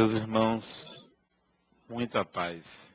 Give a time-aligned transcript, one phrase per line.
[0.00, 1.12] Meus irmãos,
[1.86, 2.90] muita paz.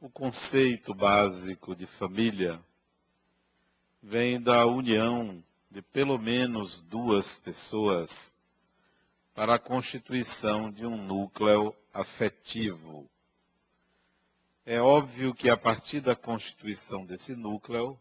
[0.00, 2.62] O conceito básico de família
[4.00, 8.32] vem da união de pelo menos duas pessoas
[9.34, 13.10] para a constituição de um núcleo afetivo.
[14.64, 18.00] É óbvio que a partir da constituição desse núcleo,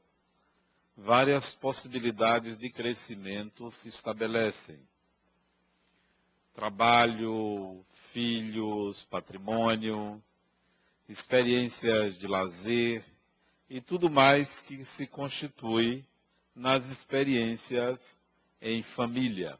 [0.96, 4.80] várias possibilidades de crescimento se estabelecem
[6.56, 10.24] trabalho, filhos, patrimônio,
[11.10, 13.06] experiências de lazer
[13.70, 16.06] e tudo mais que se constitui
[16.56, 18.00] nas experiências
[18.62, 19.60] em família.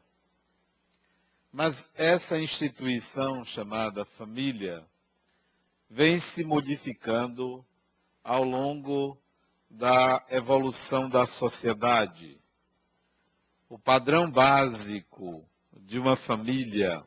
[1.52, 4.82] Mas essa instituição chamada família
[5.88, 7.64] vem se modificando
[8.24, 9.18] ao longo
[9.68, 12.40] da evolução da sociedade.
[13.68, 15.46] O padrão básico
[15.86, 17.06] de uma família,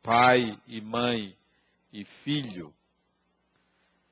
[0.00, 1.36] pai e mãe
[1.92, 2.72] e filho,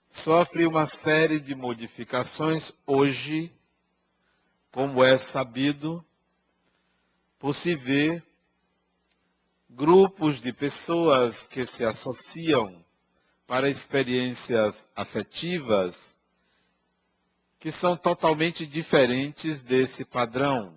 [0.08, 3.52] sofre uma série de modificações hoje,
[4.72, 6.04] como é sabido,
[7.38, 8.26] por se ver
[9.70, 12.84] grupos de pessoas que se associam
[13.46, 16.16] para experiências afetivas
[17.60, 20.76] que são totalmente diferentes desse padrão.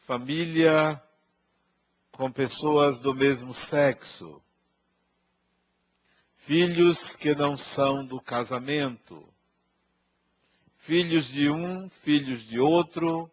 [0.00, 1.02] Família
[2.16, 4.40] com pessoas do mesmo sexo,
[6.46, 9.28] filhos que não são do casamento,
[10.78, 13.28] filhos de um, filhos de outro,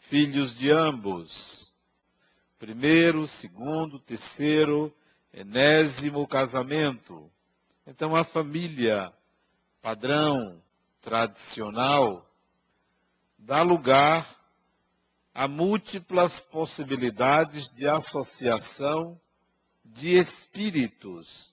[0.00, 1.72] filhos de ambos.
[2.58, 4.94] Primeiro, segundo, terceiro,
[5.32, 7.30] enésimo casamento.
[7.86, 9.12] Então a família
[9.80, 10.62] padrão,
[11.00, 12.28] tradicional,
[13.38, 14.35] dá lugar
[15.36, 19.20] há múltiplas possibilidades de associação
[19.84, 21.52] de espíritos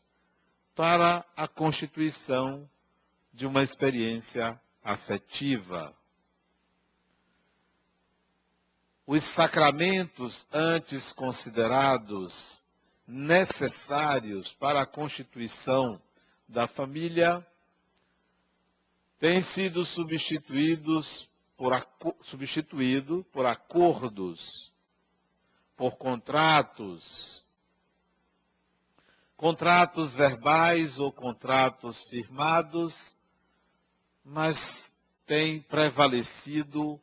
[0.74, 2.70] para a constituição
[3.34, 5.94] de uma experiência afetiva.
[9.06, 12.64] Os sacramentos antes considerados
[13.06, 16.02] necessários para a constituição
[16.48, 17.46] da família
[19.20, 21.28] têm sido substituídos
[21.64, 24.70] por, substituído por acordos,
[25.78, 27.46] por contratos,
[29.38, 33.16] contratos verbais ou contratos firmados,
[34.26, 34.92] mas
[35.26, 37.00] tem prevalecido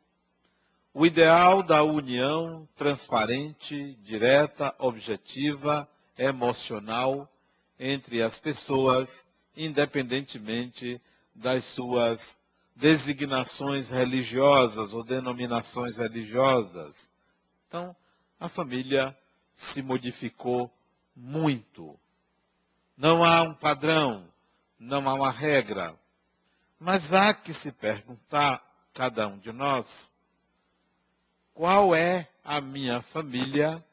[0.92, 5.88] o ideal da união transparente, direta, objetiva,
[6.18, 7.32] emocional
[7.78, 11.00] entre as pessoas, independentemente
[11.34, 12.38] das suas
[12.80, 17.08] designações religiosas ou denominações religiosas.
[17.68, 17.94] Então,
[18.38, 19.16] a família
[19.52, 20.72] se modificou
[21.14, 21.98] muito.
[22.96, 24.26] Não há um padrão,
[24.78, 25.94] não há uma regra.
[26.78, 28.64] Mas há que se perguntar,
[28.94, 30.10] cada um de nós,
[31.52, 33.84] qual é a minha família,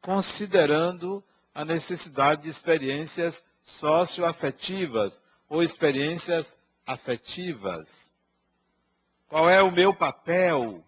[0.00, 8.09] considerando a necessidade de experiências socioafetivas ou experiências afetivas.
[9.30, 10.84] Qual é o meu papel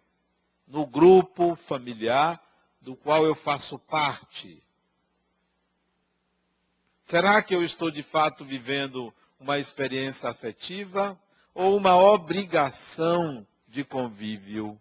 [0.66, 2.42] no grupo familiar
[2.80, 4.60] do qual eu faço parte?
[7.04, 11.16] Será que eu estou de fato vivendo uma experiência afetiva
[11.54, 14.76] ou uma obrigação de convívio?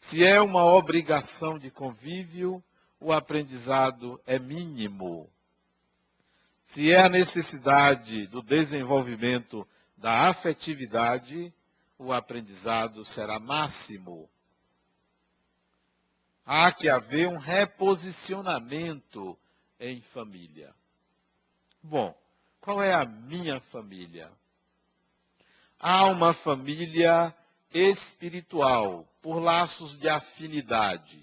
[0.00, 2.60] Se é uma obrigação de convívio,
[2.98, 5.30] o aprendizado é mínimo.
[6.64, 9.64] Se é a necessidade do desenvolvimento
[9.96, 11.52] da afetividade,
[11.98, 14.28] o aprendizado será máximo.
[16.44, 19.36] Há que haver um reposicionamento
[19.80, 20.74] em família.
[21.82, 22.16] Bom,
[22.60, 24.30] qual é a minha família?
[25.78, 27.34] Há uma família
[27.72, 31.22] espiritual, por laços de afinidade.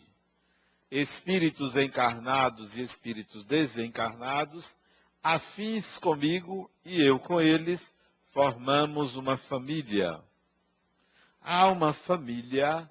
[0.91, 4.75] Espíritos encarnados e espíritos desencarnados,
[5.23, 7.91] afins comigo e eu com eles,
[8.33, 10.19] formamos uma família.
[11.39, 12.89] Há uma família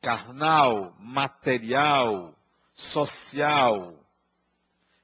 [0.00, 2.34] carnal, material,
[2.72, 3.94] social.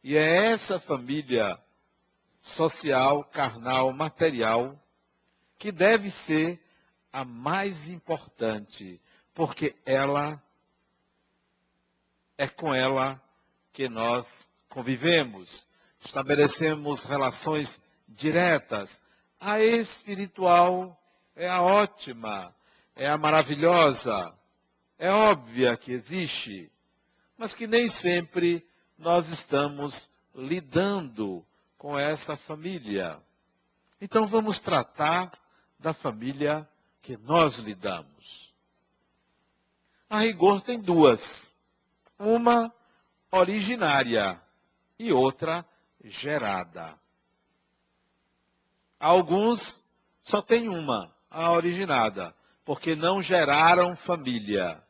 [0.03, 1.61] E é essa família
[2.39, 4.81] social, carnal, material
[5.59, 6.61] que deve ser
[7.13, 9.01] a mais importante,
[9.35, 10.43] porque ela
[12.39, 13.21] é com ela
[13.73, 14.27] que nós
[14.69, 15.67] convivemos,
[16.01, 19.01] estabelecemos relações diretas.
[19.41, 20.99] A espiritual
[21.35, 22.55] é a ótima,
[22.95, 24.33] é a maravilhosa,
[24.99, 26.71] é óbvia que existe,
[27.37, 28.67] mas que nem sempre
[28.99, 31.45] nós estamos lidando
[31.77, 33.21] com essa família.
[34.01, 35.33] Então vamos tratar
[35.79, 36.69] da família
[37.03, 38.53] que nós lidamos.
[40.09, 41.53] A rigor tem duas.
[42.19, 42.73] Uma
[43.31, 44.41] originária
[44.99, 45.65] e outra
[46.03, 46.99] gerada.
[48.99, 49.85] Alguns
[50.23, 52.35] só têm uma, a originada,
[52.65, 54.83] porque não geraram família.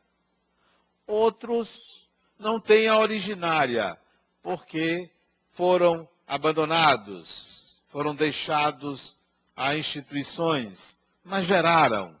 [1.05, 2.07] Outros
[2.39, 3.99] não têm a originária,
[4.41, 5.11] porque
[5.51, 9.17] foram abandonados, foram deixados
[9.55, 12.19] a instituições, mas geraram.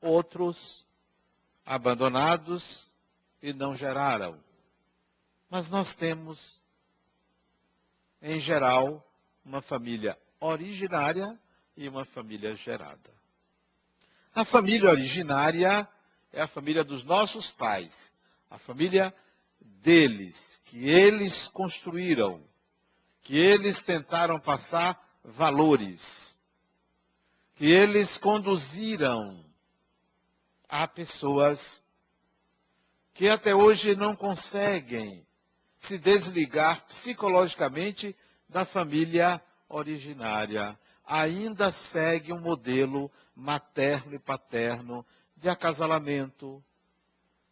[0.00, 0.86] Outros
[1.64, 2.92] abandonados
[3.42, 4.38] e não geraram.
[5.50, 6.60] Mas nós temos,
[8.20, 9.04] em geral,
[9.44, 11.38] uma família originária
[11.76, 13.14] e uma família gerada.
[14.34, 15.88] A família originária
[16.32, 18.14] é a família dos nossos pais,
[18.50, 19.14] a família
[19.60, 22.42] deles, que eles construíram,
[23.22, 26.36] que eles tentaram passar valores,
[27.54, 29.44] que eles conduziram
[30.68, 31.82] a pessoas
[33.14, 35.26] que até hoje não conseguem
[35.76, 38.14] se desligar psicologicamente
[38.48, 40.78] da família originária.
[41.04, 45.04] Ainda segue um modelo materno e paterno
[45.36, 46.62] de acasalamento,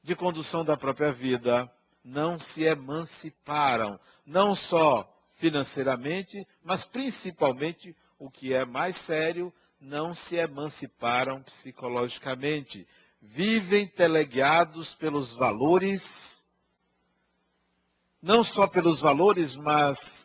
[0.03, 1.71] de condução da própria vida.
[2.03, 10.37] Não se emanciparam, não só financeiramente, mas principalmente, o que é mais sério, não se
[10.37, 12.87] emanciparam psicologicamente.
[13.21, 16.35] Vivem teleguiados pelos valores
[18.25, 20.24] não só pelos valores, mas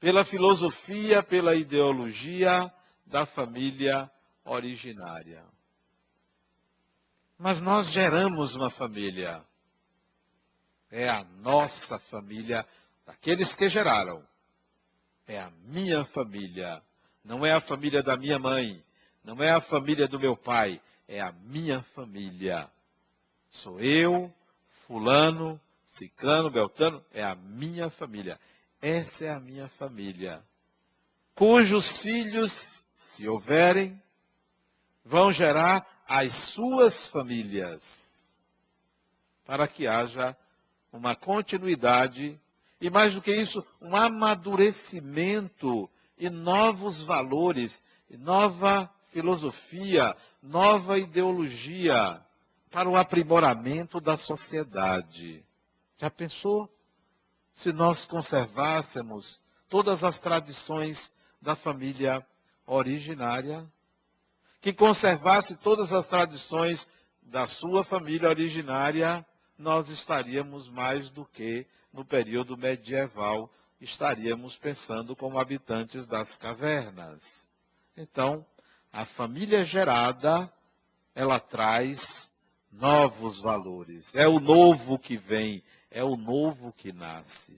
[0.00, 2.72] pela filosofia, pela ideologia
[3.06, 4.10] da família
[4.44, 5.44] originária.
[7.38, 9.44] Mas nós geramos uma família.
[10.90, 12.66] É a nossa família,
[13.06, 14.26] daqueles que geraram.
[15.26, 16.82] É a minha família.
[17.24, 18.82] Não é a família da minha mãe.
[19.22, 20.80] Não é a família do meu pai.
[21.06, 22.70] É a minha família.
[23.48, 24.32] Sou eu,
[24.86, 28.38] Fulano, Ciclano, Beltano, é a minha família.
[28.80, 30.42] Essa é a minha família.
[31.34, 34.00] Cujos filhos, se houverem,
[35.04, 37.82] vão gerar as suas famílias.
[39.44, 40.36] Para que haja
[40.92, 42.40] uma continuidade
[42.80, 52.22] e, mais do que isso, um amadurecimento e novos valores, nova filosofia, nova ideologia
[52.70, 55.44] para o aprimoramento da sociedade.
[55.96, 56.72] Já pensou
[57.58, 61.10] se nós conservássemos todas as tradições
[61.42, 62.24] da família
[62.64, 63.68] originária?
[64.60, 66.86] Que conservasse todas as tradições
[67.20, 69.26] da sua família originária,
[69.58, 73.50] nós estaríamos mais do que no período medieval,
[73.80, 77.24] estaríamos pensando como habitantes das cavernas.
[77.96, 78.46] Então,
[78.92, 80.48] a família gerada,
[81.12, 82.30] ela traz
[82.70, 84.14] novos valores.
[84.14, 87.56] É o novo que vem, é o novo que nasce.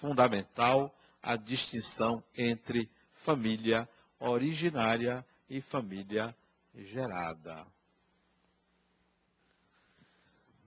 [0.00, 2.90] Fundamental a distinção entre
[3.24, 6.34] família originária e família
[6.74, 7.66] gerada.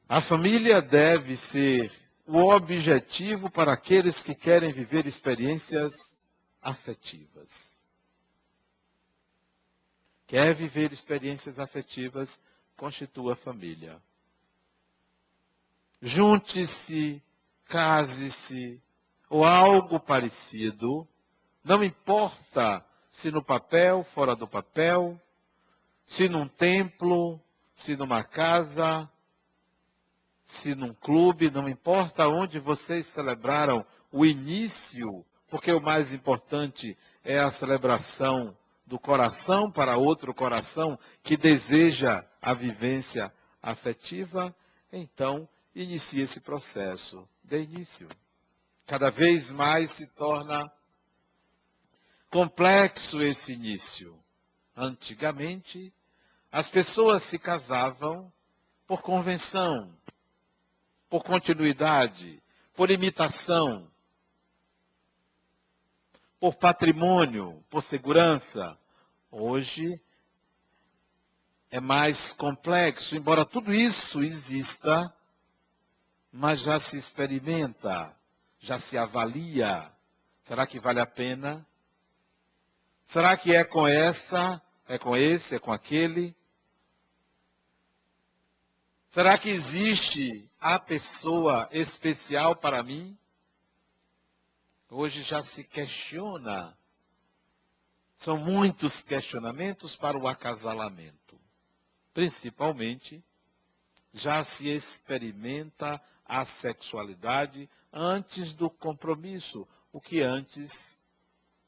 [0.08, 1.92] A família deve ser
[2.28, 5.94] o objetivo para aqueles que querem viver experiências
[6.62, 7.50] afetivas.
[10.28, 12.40] Quer viver experiências afetivas,
[12.76, 14.02] constitua família.
[16.08, 17.20] Junte-se,
[17.66, 18.80] case-se,
[19.28, 21.08] ou algo parecido,
[21.64, 25.20] não importa se no papel, fora do papel,
[26.04, 27.42] se num templo,
[27.74, 29.10] se numa casa,
[30.44, 37.40] se num clube, não importa onde vocês celebraram o início, porque o mais importante é
[37.40, 44.56] a celebração do coração para outro coração que deseja a vivência afetiva,
[44.94, 48.08] então inicia esse processo de início.
[48.88, 50.72] Cada vez mais se torna
[52.30, 54.18] complexo esse início.
[54.76, 55.94] Antigamente,
[56.52, 58.32] as pessoas se casavam
[58.88, 59.96] por convenção,
[61.10, 62.42] por continuidade,
[62.74, 63.90] por imitação,
[66.40, 68.78] por patrimônio, por segurança.
[69.32, 70.00] Hoje
[71.72, 75.15] é mais complexo, embora tudo isso exista,
[76.38, 78.14] mas já se experimenta,
[78.60, 79.90] já se avalia.
[80.42, 81.66] Será que vale a pena?
[83.06, 86.36] Será que é com essa, é com esse, é com aquele?
[89.08, 93.18] Será que existe a pessoa especial para mim?
[94.90, 96.78] Hoje já se questiona.
[98.18, 101.40] São muitos questionamentos para o acasalamento.
[102.14, 103.24] Principalmente,
[104.14, 111.00] já se experimenta a sexualidade antes do compromisso, o que antes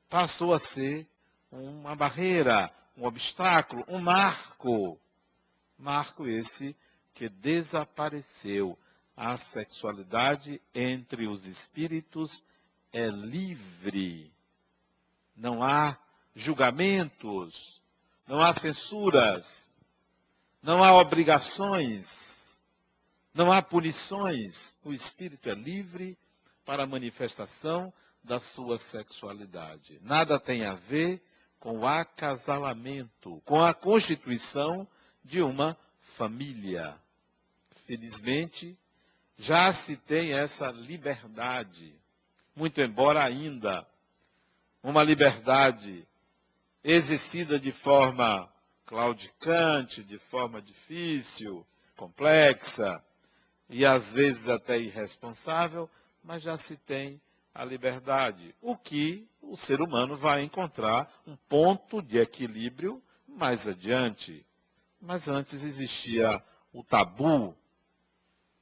[0.09, 1.07] passou a ser
[1.51, 4.99] uma barreira, um obstáculo, um marco.
[5.77, 6.75] Marco esse
[7.13, 8.77] que desapareceu.
[9.15, 12.43] A sexualidade entre os espíritos
[12.93, 14.31] é livre.
[15.35, 15.97] Não há
[16.35, 17.81] julgamentos,
[18.27, 19.65] não há censuras,
[20.61, 22.36] não há obrigações,
[23.37, 24.75] não há punições.
[24.83, 26.17] O espírito é livre
[26.65, 29.99] para a manifestação da sua sexualidade.
[30.01, 31.21] Nada tem a ver
[31.59, 34.87] com o acasalamento, com a constituição
[35.23, 35.77] de uma
[36.17, 36.97] família.
[37.85, 38.75] Felizmente,
[39.37, 41.93] já se tem essa liberdade,
[42.55, 43.87] muito embora ainda
[44.81, 46.07] uma liberdade
[46.83, 48.51] exercida de forma
[48.85, 51.65] claudicante, de forma difícil,
[51.95, 53.03] complexa
[53.69, 55.89] e às vezes até irresponsável,
[56.23, 57.21] mas já se tem
[57.53, 64.45] a liberdade, o que o ser humano vai encontrar um ponto de equilíbrio mais adiante.
[65.01, 67.55] Mas antes existia o tabu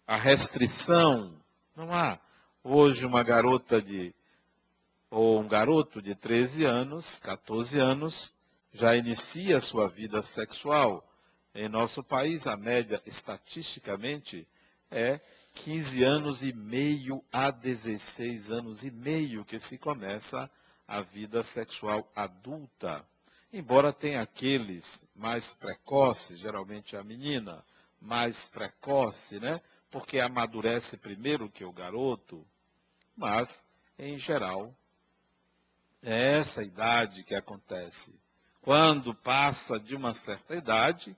[0.08, 1.36] a restrição.
[1.76, 2.20] Não há.
[2.64, 4.14] Hoje uma garota de,
[5.10, 8.34] ou um garoto de 13 anos, 14 anos,
[8.74, 11.04] já inicia sua vida sexual.
[11.54, 14.48] Em nosso país, a média, estatisticamente,
[14.92, 15.20] é
[15.54, 20.50] 15 anos e meio a 16 anos e meio que se começa
[20.88, 23.06] a vida sexual adulta.
[23.52, 27.64] Embora tenha aqueles mais precoces, geralmente a menina,
[28.02, 29.62] mais precoce, né?
[29.96, 32.46] porque amadurece primeiro que o garoto,
[33.16, 33.64] mas,
[33.98, 34.76] em geral,
[36.04, 38.14] é essa idade que acontece.
[38.62, 41.16] Quando passa de uma certa idade,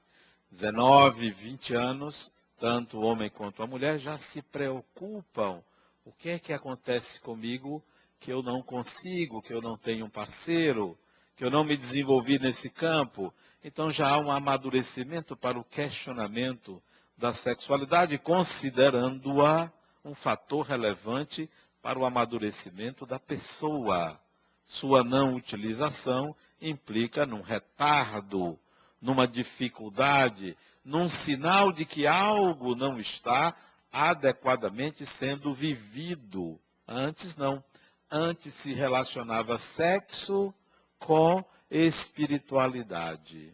[0.52, 5.62] 19, 20 anos, tanto o homem quanto a mulher já se preocupam.
[6.06, 7.84] O que é que acontece comigo
[8.20, 10.98] que eu não consigo, que eu não tenho um parceiro,
[11.36, 13.34] que eu não me desenvolvi nesse campo?
[13.64, 16.82] Então já há um amadurecimento para o questionamento
[17.18, 19.72] da sexualidade, considerando-a
[20.06, 21.50] um fator relevante
[21.82, 24.20] para o amadurecimento da pessoa.
[24.64, 28.60] Sua não utilização implica num retardo,
[29.02, 30.58] numa dificuldade,
[30.88, 33.54] num sinal de que algo não está
[33.92, 36.58] adequadamente sendo vivido.
[36.88, 37.62] Antes não.
[38.10, 40.54] Antes se relacionava sexo
[40.98, 43.54] com espiritualidade.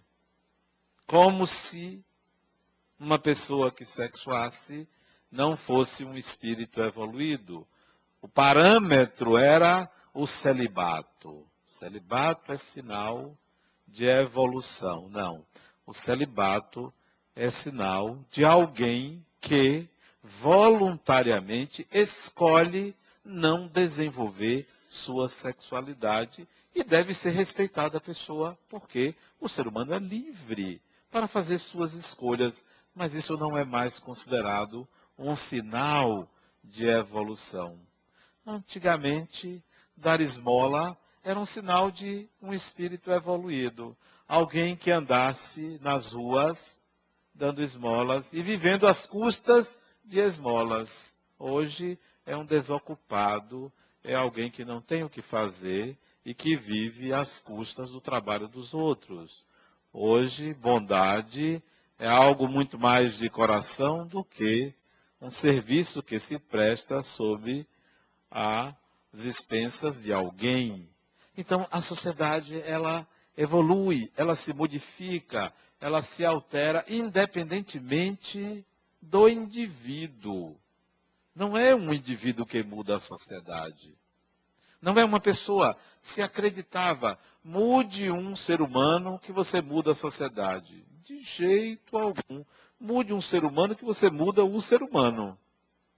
[1.07, 2.05] Como se
[2.99, 4.87] uma pessoa que sexuasse
[5.31, 7.67] não fosse um espírito evoluído.
[8.21, 11.43] O parâmetro era o celibato.
[11.65, 13.35] Celibato é sinal
[13.87, 15.09] de evolução.
[15.09, 15.43] Não.
[15.83, 16.93] O celibato
[17.35, 19.87] é sinal de alguém que
[20.23, 29.67] voluntariamente escolhe não desenvolver sua sexualidade e deve ser respeitada a pessoa, porque o ser
[29.67, 32.63] humano é livre para fazer suas escolhas
[32.95, 34.87] mas isso não é mais considerado
[35.17, 36.29] um sinal
[36.63, 37.79] de evolução.
[38.45, 39.63] Antigamente,
[39.95, 43.97] dar esmola era um sinal de um espírito evoluído.
[44.27, 46.81] Alguém que andasse nas ruas
[47.33, 50.89] dando esmolas e vivendo às custas de esmolas.
[51.39, 53.71] Hoje é um desocupado,
[54.03, 58.47] é alguém que não tem o que fazer e que vive às custas do trabalho
[58.47, 59.45] dos outros.
[59.91, 61.61] Hoje, bondade
[61.99, 64.73] é algo muito mais de coração do que
[65.21, 67.65] um serviço que se presta sob
[68.29, 68.73] as
[69.23, 70.89] expensas de alguém.
[71.37, 78.65] Então, a sociedade, ela evolui, ela se modifica, ela se altera independentemente
[79.01, 80.57] do indivíduo.
[81.35, 83.97] Não é um indivíduo que muda a sociedade.
[84.81, 85.75] Não é uma pessoa.
[86.01, 90.85] Se acreditava, mude um ser humano que você muda a sociedade.
[91.03, 92.43] De jeito algum.
[92.79, 95.37] Mude um ser humano que você muda o ser humano.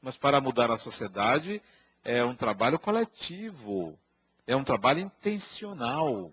[0.02, 1.62] Mas para mudar a sociedade
[2.04, 3.98] é um trabalho coletivo.
[4.46, 6.32] É um trabalho intencional.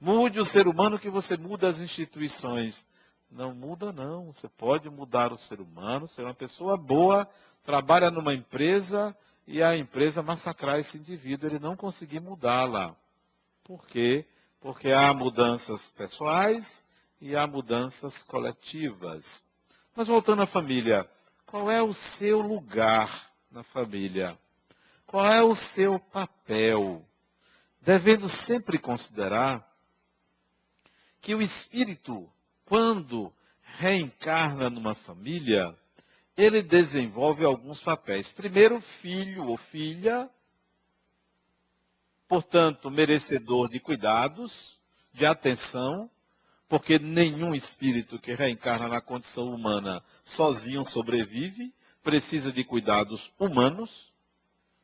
[0.00, 2.86] Mude o ser humano que você muda as instituições.
[3.30, 4.32] Não muda, não.
[4.32, 7.28] Você pode mudar o ser humano, ser uma pessoa boa,
[7.64, 12.94] trabalha numa empresa e a empresa massacrar esse indivíduo, ele não conseguir mudá-la.
[13.64, 14.24] Por quê?
[14.60, 16.82] Porque há mudanças pessoais
[17.20, 19.44] e há mudanças coletivas.
[19.96, 21.08] Mas voltando à família,
[21.44, 24.38] qual é o seu lugar na família?
[25.06, 27.04] Qual é o seu papel?
[27.80, 29.67] Devendo sempre considerar
[31.28, 32.26] que o espírito,
[32.64, 33.30] quando
[33.76, 35.78] reencarna numa família,
[36.34, 38.30] ele desenvolve alguns papéis.
[38.30, 40.30] Primeiro, filho ou filha,
[42.26, 44.78] portanto, merecedor de cuidados,
[45.12, 46.10] de atenção,
[46.66, 54.10] porque nenhum espírito que reencarna na condição humana sozinho sobrevive, precisa de cuidados humanos,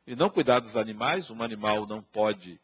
[0.05, 1.27] e não cuidados animais.
[1.31, 2.61] Um animal não pode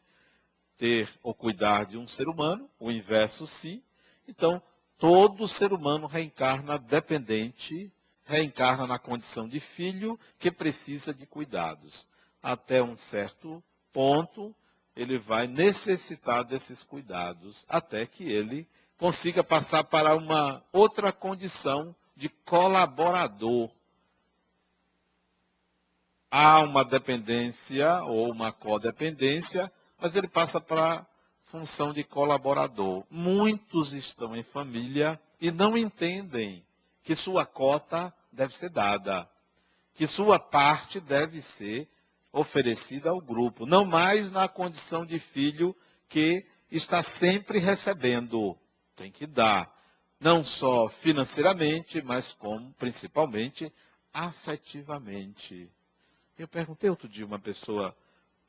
[0.82, 3.80] ter ou cuidar de um ser humano, o inverso sim.
[4.26, 4.60] Então,
[4.98, 7.92] todo ser humano reencarna dependente,
[8.24, 12.04] reencarna na condição de filho que precisa de cuidados.
[12.42, 13.62] Até um certo
[13.92, 14.52] ponto,
[14.96, 18.66] ele vai necessitar desses cuidados, até que ele
[18.98, 23.70] consiga passar para uma outra condição de colaborador.
[26.28, 29.70] Há uma dependência ou uma codependência,
[30.02, 31.06] mas ele passa para a
[31.44, 33.04] função de colaborador.
[33.08, 36.64] Muitos estão em família e não entendem
[37.02, 39.28] que sua cota deve ser dada,
[39.94, 41.88] que sua parte deve ser
[42.32, 45.76] oferecida ao grupo, não mais na condição de filho
[46.08, 48.56] que está sempre recebendo
[48.96, 49.72] tem que dar,
[50.20, 53.72] não só financeiramente, mas como principalmente
[54.12, 55.70] afetivamente.
[56.38, 57.96] Eu perguntei outro dia uma pessoa,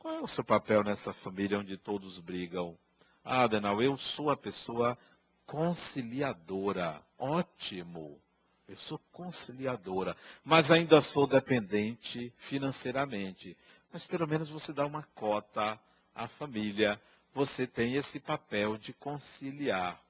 [0.03, 2.77] qual é o seu papel nessa família onde todos brigam?
[3.23, 4.97] Ah, Denal, eu sou a pessoa
[5.45, 7.01] conciliadora.
[7.17, 8.19] Ótimo.
[8.67, 13.55] Eu sou conciliadora, mas ainda sou dependente financeiramente.
[13.93, 15.79] Mas pelo menos você dá uma cota
[16.13, 17.01] à família.
[17.33, 20.01] Você tem esse papel de conciliar.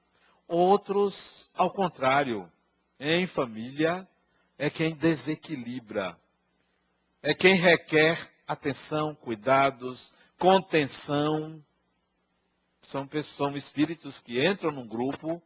[0.48, 2.50] Outros, ao contrário,
[2.98, 4.08] em família,
[4.58, 6.18] é quem desequilibra,
[7.22, 11.62] é quem requer atenção, cuidados, contenção.
[12.82, 15.42] São, são espíritos que entram num grupo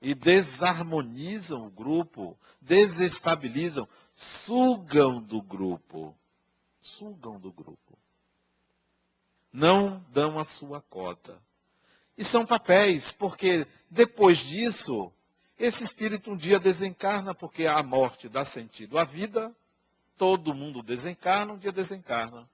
[0.00, 6.16] e desarmonizam o grupo, desestabilizam, sugam do grupo.
[6.80, 7.98] Sugam do grupo.
[9.52, 11.38] Não dão a sua cota.
[12.16, 15.12] E são papéis, porque depois disso,
[15.58, 19.54] esse espírito um dia desencarna, porque a morte dá sentido à vida,
[20.20, 22.46] todo mundo desencarna, um dia desencarna.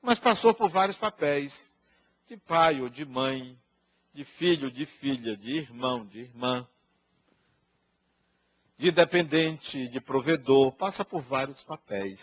[0.00, 1.74] Mas passou por vários papéis,
[2.26, 3.60] de pai ou de mãe,
[4.14, 6.66] de filho, de filha, de irmão, de irmã,
[8.78, 12.18] de dependente, de provedor, passa por vários papéis.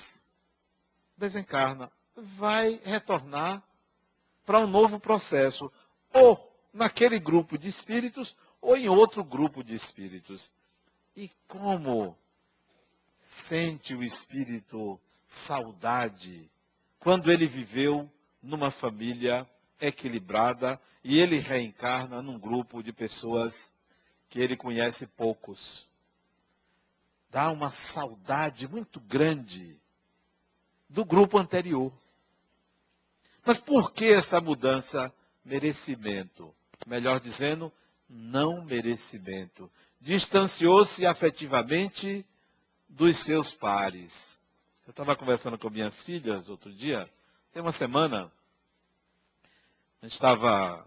[1.16, 3.64] Desencarna, vai retornar
[4.44, 5.72] para um novo processo
[6.12, 10.50] ou naquele grupo de espíritos, ou em outro grupo de espíritos.
[11.16, 12.18] E como
[13.48, 16.50] sente o espírito saudade
[17.00, 18.10] quando ele viveu
[18.42, 19.48] numa família
[19.80, 23.72] equilibrada e ele reencarna num grupo de pessoas
[24.30, 25.88] que ele conhece poucos.
[27.30, 29.78] Dá uma saudade muito grande
[30.90, 31.92] do grupo anterior.
[33.46, 35.14] Mas por que essa mudança
[35.46, 36.54] merecimento.
[36.88, 37.72] Melhor dizendo,
[38.10, 39.72] não merecimento.
[40.02, 42.26] Distanciou-se afetivamente
[42.96, 44.40] dos seus pares.
[44.86, 47.10] Eu estava conversando com minhas filhas outro dia,
[47.52, 48.32] tem uma semana,
[50.02, 50.86] a gente estava.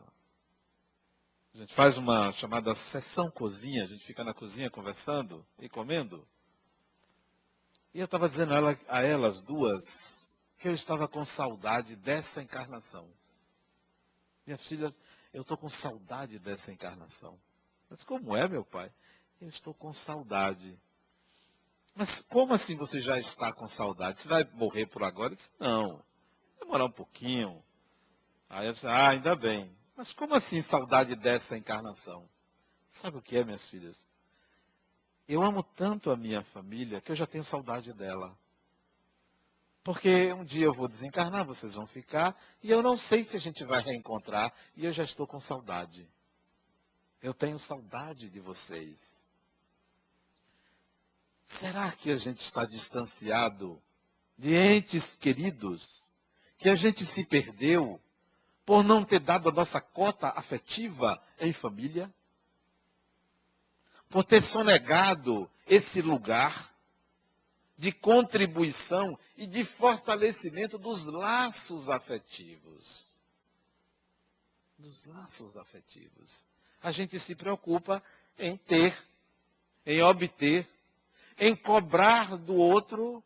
[1.55, 6.27] A gente faz uma chamada sessão cozinha, a gente fica na cozinha conversando e comendo.
[7.93, 9.85] E eu estava dizendo a, ela, a elas duas
[10.59, 13.11] que eu estava com saudade dessa encarnação.
[14.47, 14.95] Minhas filhas,
[15.33, 17.39] eu estou com saudade dessa encarnação.
[17.91, 18.93] Mas como é, meu pai?
[19.41, 20.79] Eu estou com saudade.
[21.99, 24.21] Mas como assim você já está com saudade?
[24.21, 25.35] Você vai morrer por agora?
[25.35, 26.01] Disse, não.
[26.61, 27.61] Demorar um pouquinho.
[28.49, 29.77] Aí eu disse, ah, ainda bem.
[29.97, 32.31] Mas como assim saudade dessa encarnação?
[32.89, 33.99] Sabe o que é, minhas filhas?
[35.27, 38.39] Eu amo tanto a minha família que eu já tenho saudade dela.
[39.83, 43.41] Porque um dia eu vou desencarnar, vocês vão ficar, e eu não sei se a
[43.41, 46.09] gente vai reencontrar, e eu já estou com saudade.
[47.21, 48.97] Eu tenho saudade de vocês.
[51.49, 53.83] Será que a gente está distanciado
[54.37, 56.07] de entes queridos?
[56.59, 58.01] Que a gente se perdeu
[58.65, 62.13] por não ter dado a nossa cota afetiva em família?
[64.11, 66.69] Por ter sonegado esse lugar?
[67.79, 73.07] de contribuição e de fortalecimento dos laços afetivos.
[74.77, 76.29] Dos laços afetivos.
[76.83, 78.03] A gente se preocupa
[78.37, 79.01] em ter,
[79.87, 80.69] em obter
[81.39, 83.23] em cobrar do outro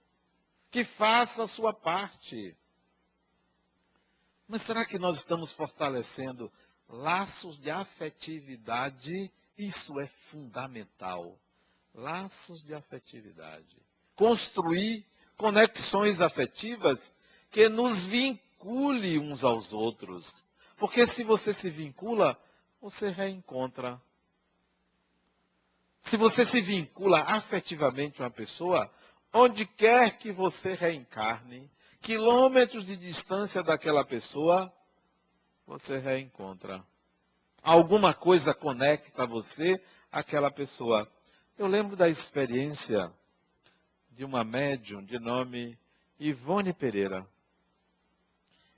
[0.70, 2.56] que faça a sua parte.
[4.46, 6.52] Mas será que nós estamos fortalecendo
[6.88, 9.30] laços de afetividade?
[9.56, 11.38] Isso é fundamental.
[11.94, 13.76] Laços de afetividade.
[14.14, 17.12] Construir conexões afetivas
[17.50, 20.48] que nos vincule uns aos outros.
[20.78, 22.38] Porque se você se vincula,
[22.80, 24.00] você reencontra.
[26.12, 28.92] Se você se vincula afetivamente a uma pessoa,
[29.32, 31.70] onde quer que você reencarne,
[32.02, 34.70] quilômetros de distância daquela pessoa,
[35.66, 36.84] você reencontra.
[37.62, 41.10] Alguma coisa conecta você àquela pessoa.
[41.56, 43.10] Eu lembro da experiência
[44.10, 45.78] de uma médium de nome
[46.20, 47.26] Ivone Pereira.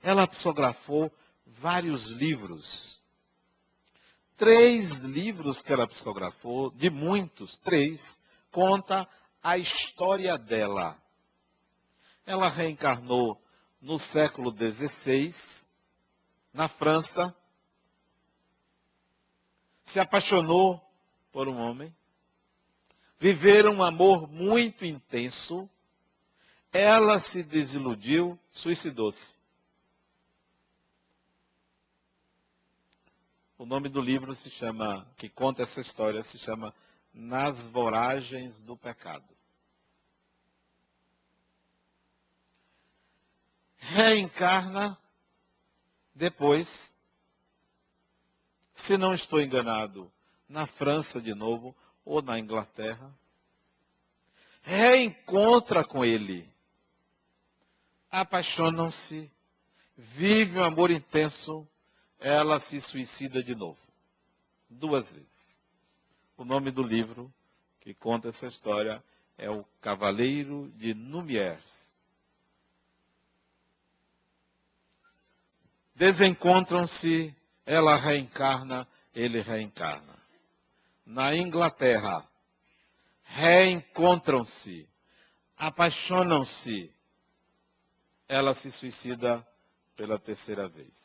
[0.01, 1.11] Ela psicografou
[1.45, 2.97] vários livros.
[4.37, 8.19] Três livros que ela psicografou, de muitos, três,
[8.51, 9.07] conta
[9.41, 10.97] a história dela.
[12.25, 13.41] Ela reencarnou
[13.81, 15.33] no século XVI,
[16.53, 17.35] na França,
[19.83, 20.81] se apaixonou
[21.31, 21.95] por um homem,
[23.19, 25.69] viveram um amor muito intenso,
[26.73, 29.34] ela se desiludiu, suicidou-se.
[33.57, 36.73] O nome do livro se chama, que conta essa história, se chama
[37.13, 39.33] Nas Voragens do Pecado.
[43.77, 44.97] Reencarna
[46.13, 46.93] depois,
[48.73, 50.11] se não estou enganado,
[50.49, 53.13] na França de novo, ou na Inglaterra,
[54.61, 56.51] reencontra com ele,
[58.11, 59.31] apaixonam-se,
[59.95, 61.65] vive um amor intenso,
[62.19, 63.79] ela se suicida de novo.
[64.69, 65.57] Duas vezes.
[66.37, 67.33] O nome do livro
[67.81, 69.03] que conta essa história
[69.37, 71.85] é O Cavaleiro de Numiers.
[75.93, 77.33] Desencontram-se,
[77.65, 80.15] ela reencarna, ele reencarna.
[81.05, 82.27] Na Inglaterra,
[83.23, 84.89] reencontram-se,
[85.55, 86.91] apaixonam-se,
[88.27, 89.47] ela se suicida
[89.95, 91.04] pela terceira vez.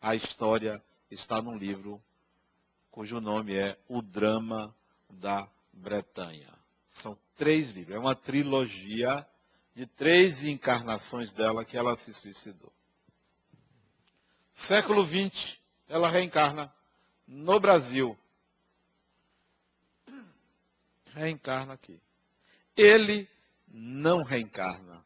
[0.00, 2.02] A história está num livro
[2.90, 4.74] cujo nome é O Drama
[5.10, 6.52] da Bretanha.
[6.86, 9.26] São três livros, é uma trilogia
[9.74, 12.72] de três encarnações dela que ela se suicidou.
[14.54, 16.72] Século XX, ela reencarna
[17.26, 18.18] no Brasil.
[21.12, 22.00] Reencarna aqui.
[22.74, 23.28] Ele
[23.68, 25.04] não reencarna.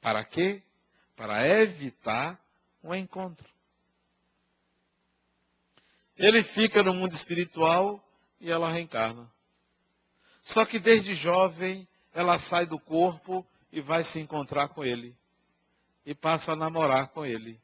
[0.00, 0.62] Para quê?
[1.16, 2.40] Para evitar
[2.84, 3.57] um encontro.
[6.18, 8.04] Ele fica no mundo espiritual
[8.40, 9.30] e ela reencarna.
[10.42, 15.16] Só que desde jovem ela sai do corpo e vai se encontrar com ele.
[16.04, 17.60] E passa a namorar com ele.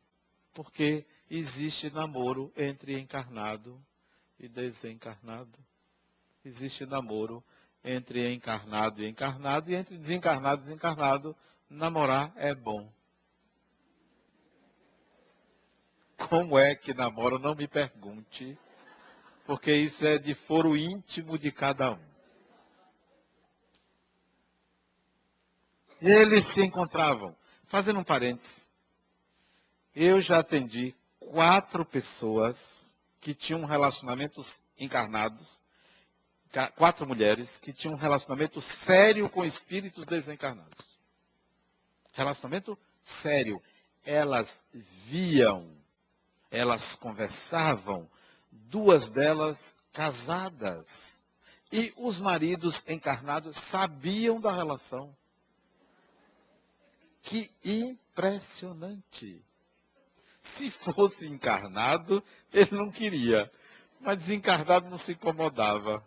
[0.53, 3.83] Porque existe namoro entre encarnado
[4.39, 5.59] e desencarnado.
[6.45, 7.43] Existe namoro
[7.83, 11.37] entre encarnado e encarnado, e entre desencarnado e desencarnado,
[11.69, 12.91] namorar é bom.
[16.17, 17.39] Como é que namora?
[17.39, 18.59] Não me pergunte,
[19.47, 22.15] porque isso é de foro íntimo de cada um.
[26.01, 27.35] Eles se encontravam.
[27.67, 28.69] Fazendo um parênteses,
[29.95, 32.57] eu já atendi quatro pessoas
[33.21, 35.61] que tinham relacionamentos encarnados,
[36.77, 40.79] quatro mulheres que tinham um relacionamento sério com espíritos desencarnados.
[42.13, 43.61] Relacionamento sério.
[44.05, 44.61] Elas
[45.07, 45.74] viam
[46.51, 48.09] elas conversavam,
[48.51, 49.59] duas delas
[49.93, 50.87] casadas.
[51.73, 55.17] E os maridos encarnados sabiam da relação.
[57.23, 59.45] Que impressionante!
[60.41, 63.51] Se fosse encarnado, ele não queria.
[63.99, 66.07] Mas desencarnado não se incomodava.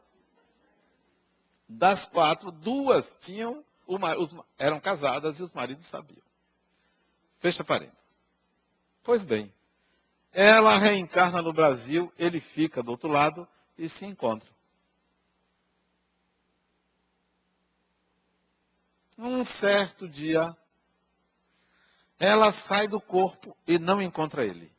[1.67, 6.21] Das quatro, duas tinham, uma, os, eram casadas e os maridos sabiam.
[7.39, 7.97] Fecha parênteses.
[9.04, 9.52] Pois bem,
[10.33, 14.51] ela reencarna no Brasil, ele fica do outro lado e se encontram.
[19.17, 20.55] Um certo dia,
[22.19, 24.71] ela sai do corpo e não encontra ele.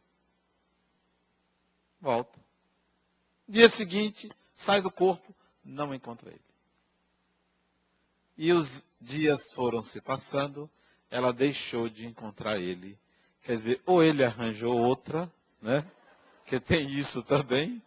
[2.00, 2.38] Volta.
[3.48, 5.34] Dia seguinte, sai do corpo,
[5.64, 6.40] não encontra ele.
[8.37, 10.70] E os dias foram se passando,
[11.11, 12.96] ela deixou de encontrar ele.
[13.42, 15.85] Quer dizer, ou ele arranjou outra, né?
[16.47, 17.83] Que tem isso também.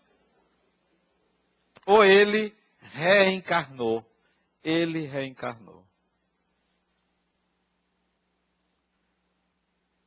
[1.86, 4.06] Ou ele reencarnou
[4.64, 5.86] ele reencarnou.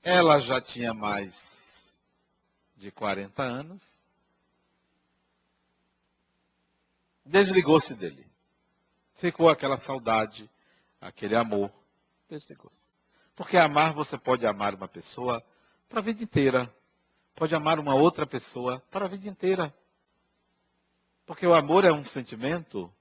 [0.03, 1.95] Ela já tinha mais
[2.77, 3.83] de 40 anos.
[7.25, 8.27] Desligou-se dele.
[9.15, 10.51] Ficou aquela saudade,
[11.01, 11.73] aquele amor.
[12.29, 12.93] Desligou-se.
[13.35, 15.45] Porque amar, você pode amar uma pessoa
[15.89, 16.73] para a vida inteira.
[17.35, 19.75] Pode amar uma outra pessoa para a vida inteira.
[21.27, 22.93] Porque o amor é um sentimento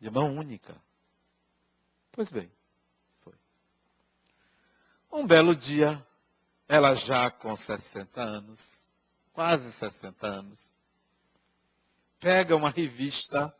[0.00, 0.80] de mão única.
[2.12, 2.50] Pois bem,
[5.12, 6.04] um belo dia,
[6.68, 8.60] ela já com 60 anos,
[9.32, 10.72] quase 60 anos,
[12.20, 13.52] pega uma revista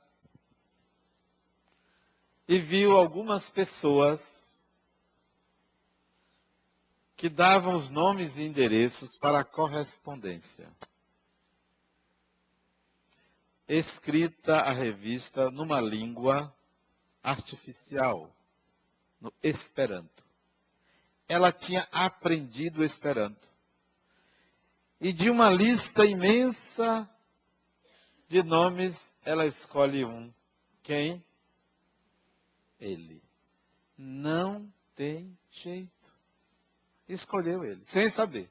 [2.47, 4.21] e viu algumas pessoas
[7.21, 10.67] que davam os nomes e endereços para a correspondência.
[13.69, 16.51] Escrita a revista numa língua
[17.23, 18.35] artificial,
[19.21, 20.31] no Esperanto
[21.31, 23.49] ela tinha aprendido Esperanto.
[25.01, 27.09] E de uma lista imensa
[28.27, 30.33] de nomes, ela escolhe um.
[30.83, 31.25] Quem?
[32.81, 33.23] Ele.
[33.97, 36.00] Não tem jeito.
[37.13, 38.51] Escolheu ele, sem saber.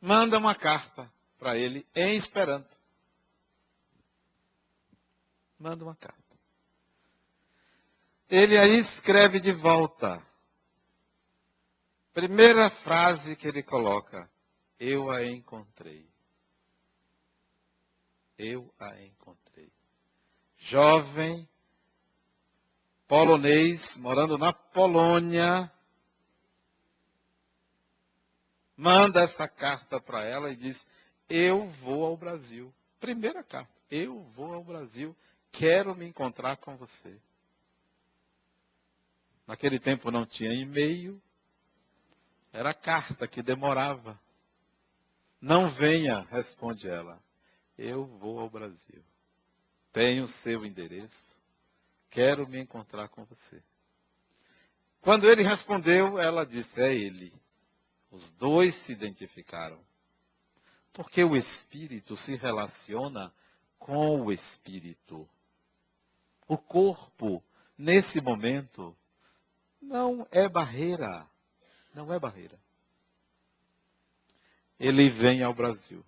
[0.00, 2.78] Manda uma carta para ele em Esperanto.
[5.58, 6.16] Manda uma carta.
[8.28, 10.24] Ele aí escreve de volta.
[12.12, 14.30] Primeira frase que ele coloca:
[14.78, 16.08] Eu a encontrei.
[18.38, 19.72] Eu a encontrei.
[20.56, 21.48] Jovem,
[23.06, 25.70] polonês, morando na Polônia,
[28.76, 30.86] manda essa carta para ela e diz:
[31.28, 32.72] Eu vou ao Brasil.
[33.00, 35.16] Primeira carta: Eu vou ao Brasil,
[35.50, 37.18] quero me encontrar com você.
[39.46, 41.22] Naquele tempo não tinha e-mail,
[42.52, 44.18] era carta que demorava.
[45.40, 47.22] Não venha, responde ela.
[47.78, 49.04] Eu vou ao Brasil.
[49.92, 51.35] Tenho seu endereço.
[52.16, 53.62] Quero me encontrar com você.
[55.02, 57.30] Quando ele respondeu, ela disse: É ele.
[58.10, 59.78] Os dois se identificaram.
[60.94, 63.30] Porque o espírito se relaciona
[63.78, 65.28] com o espírito.
[66.48, 67.44] O corpo,
[67.76, 68.96] nesse momento,
[69.78, 71.28] não é barreira.
[71.92, 72.58] Não é barreira.
[74.80, 76.02] Ele vem ao Brasil.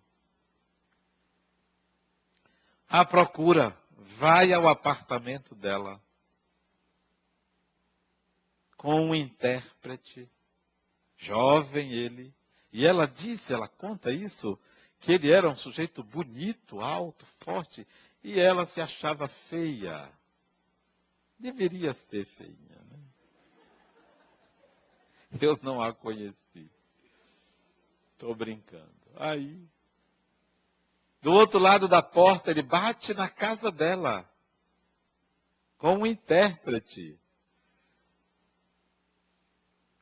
[2.89, 3.79] A procura,
[4.17, 6.01] vai ao apartamento dela.
[8.77, 10.31] Com um intérprete,
[11.17, 12.35] jovem ele.
[12.73, 14.59] E ela disse, ela conta isso,
[15.01, 17.87] que ele era um sujeito bonito, alto, forte,
[18.23, 20.11] e ela se achava feia.
[21.39, 22.69] Deveria ser feia.
[25.41, 26.71] Eu não a conheci.
[28.13, 28.95] Estou brincando.
[29.17, 29.69] Aí,
[31.21, 34.29] do outro lado da porta, ele bate na casa dela.
[35.77, 37.19] Com um intérprete.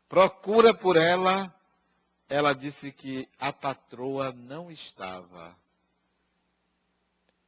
[0.08, 1.52] Procura por ela.
[2.28, 5.56] Ela disse que a patroa não estava.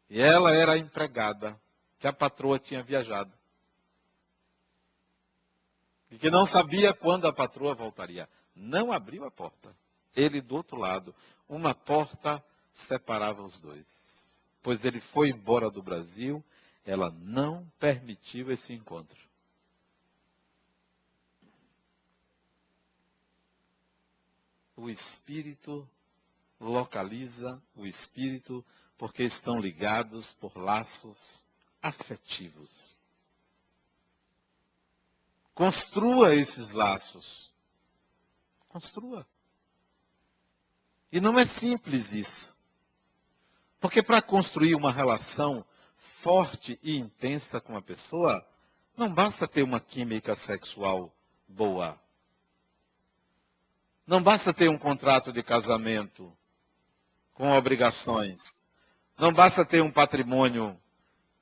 [0.09, 1.61] E ela era a empregada,
[1.99, 3.39] que a patroa tinha viajado
[6.11, 8.29] e que não sabia quando a patroa voltaria.
[8.55, 9.75] Não abriu a porta.
[10.17, 11.15] Ele do outro lado.
[11.49, 12.43] Uma porta
[12.83, 13.87] separava os dois.
[14.63, 16.45] Pois ele foi embora do Brasil,
[16.85, 19.19] ela não permitiu esse encontro.
[24.77, 25.89] O espírito
[26.61, 28.65] localiza o espírito
[28.97, 31.45] porque estão ligados por laços
[31.83, 32.97] afetivos.
[35.55, 37.53] Construa esses laços.
[38.69, 39.27] Construa.
[41.11, 42.58] E não é simples isso.
[43.81, 45.65] Porque para construir uma relação
[46.23, 48.45] forte e intensa com a pessoa,
[48.97, 51.15] não basta ter uma química sexual
[51.47, 51.99] boa.
[54.07, 56.37] Não basta ter um contrato de casamento
[57.35, 58.39] com obrigações.
[59.17, 60.81] Não basta ter um patrimônio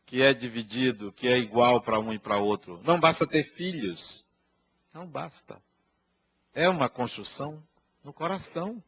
[0.04, 2.80] que é dividido, que é igual para um e para outro.
[2.84, 4.26] Não basta ter filhos.
[4.92, 5.60] Não basta.
[6.54, 7.62] É uma construção
[8.04, 8.82] no coração,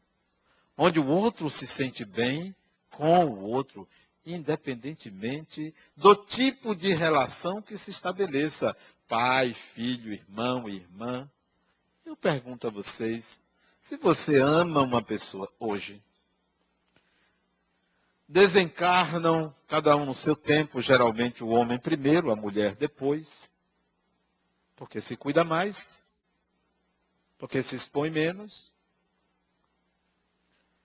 [0.77, 2.55] onde o outro se sente bem
[2.99, 3.87] com o outro,
[4.25, 8.75] independentemente do tipo de relação que se estabeleça
[9.07, 11.31] pai, filho, irmão, irmã.
[12.05, 13.41] Eu pergunto a vocês,
[13.79, 16.03] se você ama uma pessoa hoje,
[18.27, 23.49] desencarnam, cada um no seu tempo, geralmente o homem primeiro, a mulher depois,
[24.75, 26.05] porque se cuida mais,
[27.37, 28.69] porque se expõe menos.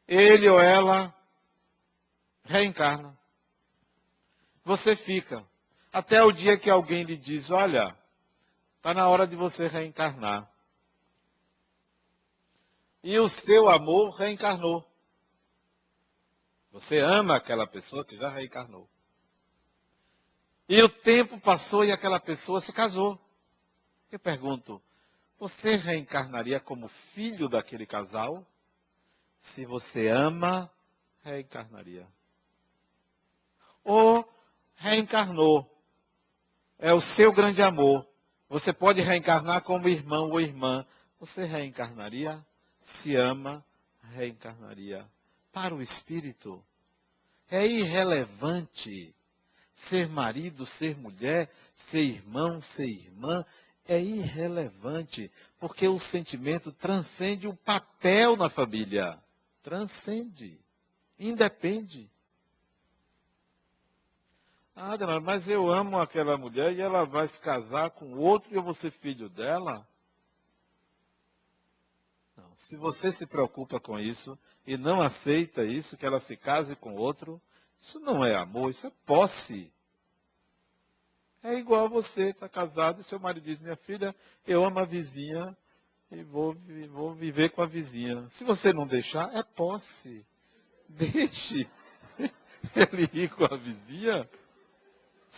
[0.07, 1.13] Ele ou ela
[2.45, 3.17] reencarna.
[4.65, 5.45] Você fica.
[5.93, 7.97] Até o dia que alguém lhe diz: Olha,
[8.77, 10.51] está na hora de você reencarnar.
[13.03, 14.85] E o seu amor reencarnou.
[16.73, 18.89] Você ama aquela pessoa que já reencarnou.
[20.69, 23.21] E o tempo passou e aquela pessoa se casou.
[24.11, 24.83] Eu pergunto:
[25.39, 28.47] você reencarnaria como filho daquele casal?
[29.41, 30.71] Se você ama,
[31.23, 32.09] reencarnaria.
[33.85, 34.29] Ou
[34.75, 35.71] reencarnou.
[36.79, 38.07] É o seu grande amor.
[38.49, 40.85] Você pode reencarnar como irmão ou irmã.
[41.21, 42.45] Você reencarnaria?
[42.81, 43.65] Se ama,
[44.15, 45.07] reencarnaria
[45.53, 46.63] para o espírito.
[47.51, 49.15] É irrelevante
[49.73, 53.45] ser marido, ser mulher, ser irmão, ser irmã.
[53.87, 59.23] É irrelevante, porque o sentimento transcende o papel na família.
[59.63, 60.59] Transcende.
[61.19, 62.11] Independe.
[64.77, 68.63] Ah, mas eu amo aquela mulher e ela vai se casar com outro e eu
[68.63, 69.87] vou ser filho dela?
[72.37, 76.75] Não, se você se preocupa com isso e não aceita isso, que ela se case
[76.75, 77.41] com outro,
[77.81, 79.73] isso não é amor, isso é posse.
[81.41, 85.57] É igual você está casado e seu marido diz, minha filha, eu amo a vizinha
[86.11, 86.57] e vou,
[86.91, 88.29] vou viver com a vizinha.
[88.31, 90.27] Se você não deixar, é posse.
[90.89, 91.69] Deixe
[92.75, 94.29] ele ir com a vizinha.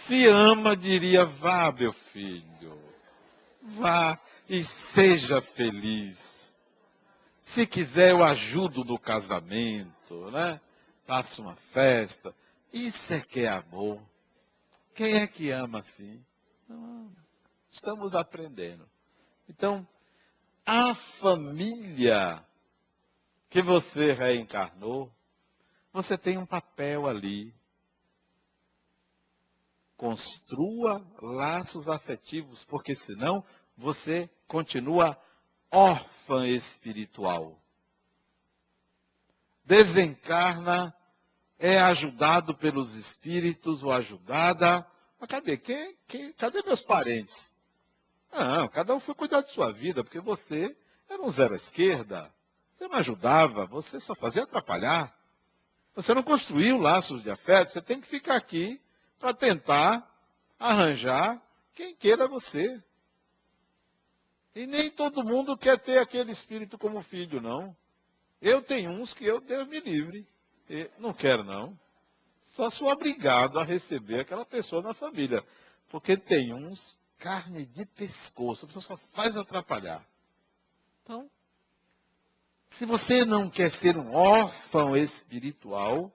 [0.05, 2.81] Se ama, diria, vá, meu filho.
[3.63, 6.55] Vá e seja feliz.
[7.43, 10.61] Se quiser, eu ajudo no casamento, né?
[11.05, 12.35] Faço uma festa.
[12.73, 14.01] Isso é que é amor.
[14.95, 16.25] Quem é que ama assim?
[16.69, 17.11] Não,
[17.71, 18.89] estamos aprendendo.
[19.49, 19.87] Então,
[20.65, 22.45] a família
[23.49, 25.13] que você reencarnou,
[25.93, 27.55] você tem um papel ali.
[29.97, 33.45] Construa laços afetivos, porque senão
[33.77, 35.19] você continua
[35.71, 37.59] órfã espiritual.
[39.65, 40.95] Desencarna,
[41.59, 44.87] é ajudado pelos espíritos ou ajudada.
[45.19, 45.57] Mas cadê?
[45.57, 47.55] Quem, quem, cadê meus parentes?
[48.33, 50.77] Não, cada um foi cuidar de sua vida, porque você
[51.09, 52.33] era um zero à esquerda.
[52.75, 55.15] Você não ajudava, você só fazia atrapalhar.
[55.95, 58.81] Você não construiu laços de afeto, você tem que ficar aqui
[59.19, 60.09] para tentar
[60.59, 61.41] arranjar
[61.75, 62.83] quem queira você.
[64.55, 67.77] E nem todo mundo quer ter aquele espírito como filho, não.
[68.41, 70.27] Eu tenho uns que eu, Deus me livre.
[70.99, 71.79] não quero, não.
[72.55, 75.45] Só sou obrigado a receber aquela pessoa na família.
[75.89, 80.07] Porque tem uns carne de pescoço, a pessoa só faz atrapalhar.
[81.03, 81.31] Então,
[82.69, 86.13] se você não quer ser um órfão espiritual,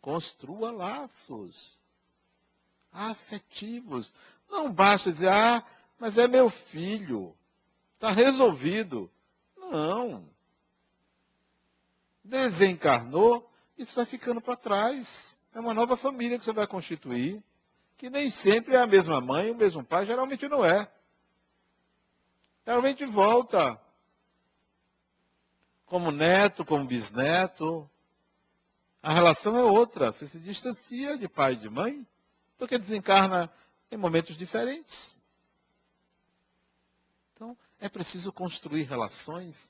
[0.00, 1.76] construa laços
[2.94, 4.14] afetivos.
[4.48, 5.64] Não basta dizer, ah,
[5.98, 7.36] mas é meu filho.
[7.94, 9.10] Está resolvido.
[9.56, 10.28] Não.
[12.22, 15.36] Desencarnou, isso vai ficando para trás.
[15.52, 17.42] É uma nova família que você vai constituir,
[17.98, 20.90] que nem sempre é a mesma mãe, o mesmo pai, geralmente não é.
[22.66, 23.78] Geralmente volta
[25.86, 27.88] como neto, como bisneto.
[29.02, 30.12] A relação é outra.
[30.12, 32.06] Você se distancia de pai e de mãe,
[32.58, 33.50] porque desencarna
[33.90, 35.14] em momentos diferentes.
[37.32, 39.60] Então, é preciso construir relações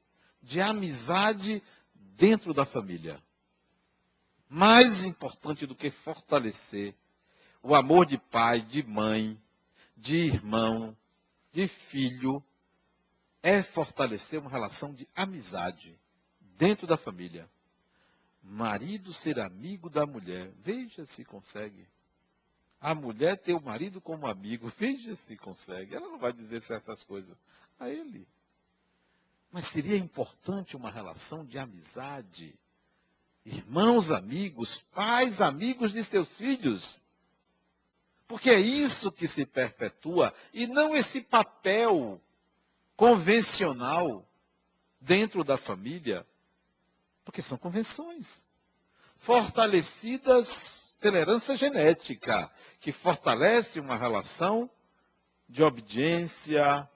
[0.42, 1.62] de amizade
[1.94, 3.22] dentro da família.
[4.48, 6.94] Mais importante do que fortalecer
[7.62, 9.40] o amor de pai, de mãe,
[9.96, 10.96] de irmão,
[11.50, 12.44] de filho,
[13.42, 15.98] é fortalecer uma relação de amizade
[16.40, 17.48] dentro da família.
[18.42, 20.52] Marido ser amigo da mulher.
[20.58, 21.86] Veja se consegue.
[22.84, 24.70] A mulher ter o marido como amigo.
[24.78, 25.94] Veja se consegue.
[25.94, 27.34] Ela não vai dizer certas coisas
[27.80, 28.28] a ele.
[29.50, 32.54] Mas seria importante uma relação de amizade.
[33.42, 37.02] Irmãos amigos, pais amigos de seus filhos.
[38.26, 42.20] Porque é isso que se perpetua e não esse papel
[42.96, 44.28] convencional
[45.00, 46.26] dentro da família.
[47.24, 48.44] Porque são convenções
[49.20, 52.50] fortalecidas herança genética,
[52.80, 54.70] que fortalece uma relação
[55.48, 56.88] de obediência,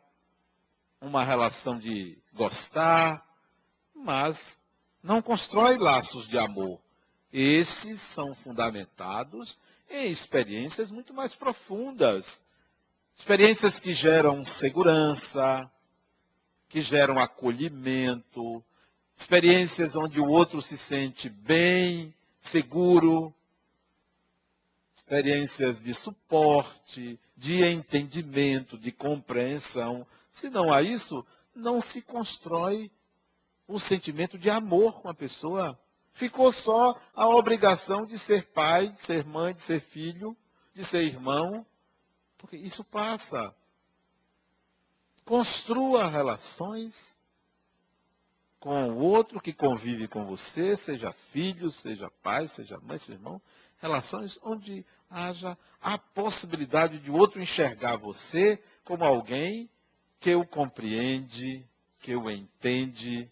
[1.01, 3.25] uma relação de gostar,
[3.95, 4.59] mas
[5.03, 6.81] não constrói laços de amor.
[7.33, 9.59] Esses são fundamentados
[9.91, 12.41] em experiências muito mais profundas.
[13.17, 15.71] Experiências que geram segurança,
[16.69, 18.63] que geram acolhimento,
[19.17, 23.35] experiências onde o outro se sente bem, seguro,
[25.09, 30.07] experiências de suporte, de entendimento, de compreensão.
[30.31, 32.91] Se não há isso, não se constrói
[33.67, 35.79] um sentimento de amor com a pessoa.
[36.13, 40.37] Ficou só a obrigação de ser pai, de ser mãe, de ser filho,
[40.75, 41.65] de ser irmão,
[42.37, 43.55] porque isso passa.
[45.25, 47.19] Construa relações
[48.61, 53.41] com o outro que convive com você, seja filho, seja pai, seja mãe, seja irmão,
[53.79, 59.71] relações onde haja a possibilidade de o outro enxergar você como alguém
[60.21, 61.65] que o compreende,
[62.01, 63.31] que o entende,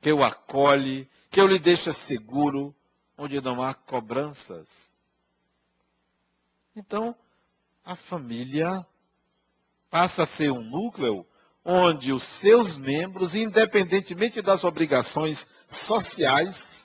[0.00, 2.74] que o acolhe, que o lhe deixa seguro,
[3.16, 4.68] onde não há cobranças.
[6.76, 7.16] Então,
[7.84, 8.86] a família
[9.88, 11.26] passa a ser um núcleo
[11.64, 16.83] onde os seus membros, independentemente das obrigações sociais,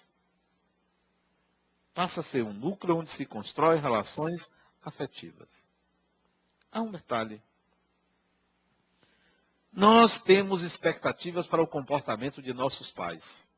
[2.00, 4.50] passa a ser um núcleo onde se constrói relações
[4.82, 5.50] afetivas.
[6.72, 7.42] Há um detalhe.
[9.70, 13.50] Nós temos expectativas para o comportamento de nossos pais.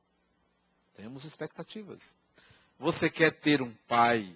[0.95, 2.15] Temos expectativas.
[2.79, 4.35] Você quer ter um pai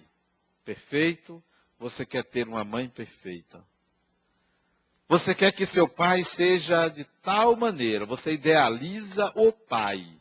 [0.64, 1.42] perfeito,
[1.76, 3.60] você quer ter uma mãe perfeita.
[5.08, 10.16] Você quer que seu pai seja de tal maneira, você idealiza o pai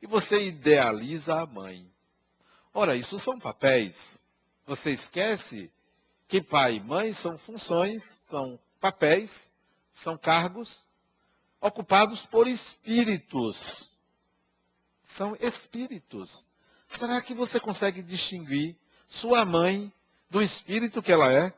[0.00, 1.92] e você idealiza a mãe.
[2.74, 4.20] Ora, isso são papéis.
[4.66, 5.70] Você esquece
[6.26, 9.48] que pai e mãe são funções, são papéis,
[9.92, 10.84] são cargos
[11.60, 13.88] ocupados por espíritos.
[15.04, 16.48] São espíritos.
[16.88, 19.92] Será que você consegue distinguir sua mãe
[20.28, 21.54] do espírito que ela é?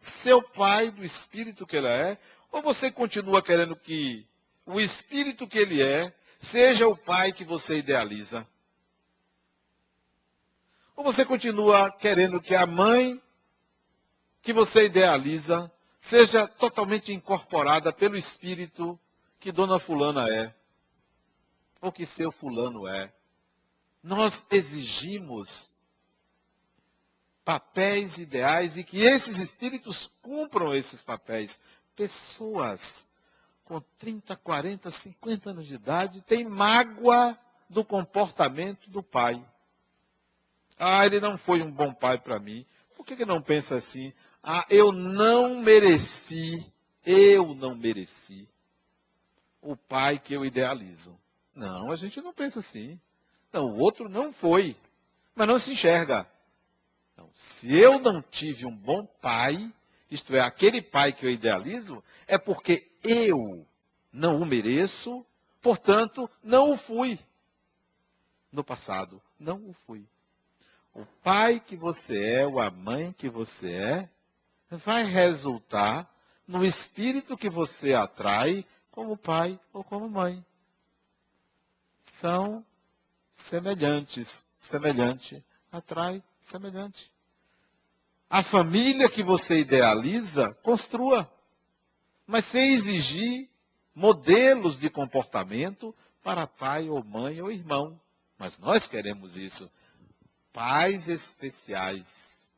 [0.00, 2.18] Seu pai do espírito que ela é?
[2.50, 4.26] Ou você continua querendo que
[4.66, 8.46] o espírito que ele é seja o pai que você idealiza?
[11.02, 13.20] Ou você continua querendo que a mãe
[14.40, 18.96] que você idealiza seja totalmente incorporada pelo espírito
[19.40, 20.54] que dona fulana é,
[21.80, 23.12] ou que seu fulano é.
[24.00, 25.72] Nós exigimos
[27.44, 31.58] papéis ideais e que esses espíritos cumpram esses papéis.
[31.96, 33.04] Pessoas
[33.64, 37.36] com 30, 40, 50 anos de idade têm mágoa
[37.68, 39.44] do comportamento do pai.
[40.78, 42.66] Ah, ele não foi um bom pai para mim.
[42.96, 44.12] Por que, que não pensa assim?
[44.42, 46.64] Ah, eu não mereci,
[47.04, 48.48] eu não mereci
[49.60, 51.16] o pai que eu idealizo.
[51.54, 53.00] Não, a gente não pensa assim.
[53.52, 54.76] Não, o outro não foi,
[55.34, 56.28] mas não se enxerga.
[57.16, 59.72] Não, se eu não tive um bom pai,
[60.10, 63.66] isto é, aquele pai que eu idealizo, é porque eu
[64.12, 65.24] não o mereço,
[65.60, 67.18] portanto, não o fui.
[68.50, 70.06] No passado, não o fui.
[70.94, 74.08] O pai que você é, ou a mãe que você é,
[74.70, 76.10] vai resultar
[76.46, 80.44] no espírito que você atrai como pai ou como mãe.
[82.00, 82.64] São
[83.32, 84.44] semelhantes.
[84.58, 87.10] Semelhante atrai semelhante.
[88.28, 91.30] A família que você idealiza, construa.
[92.26, 93.48] Mas sem exigir
[93.94, 98.00] modelos de comportamento para pai ou mãe ou irmão.
[98.38, 99.70] Mas nós queremos isso.
[100.52, 102.08] Pais especiais.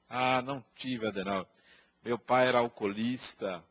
[0.08, 1.46] Ah, não tive, Adenal.
[2.04, 3.64] Meu pai era alcoolista,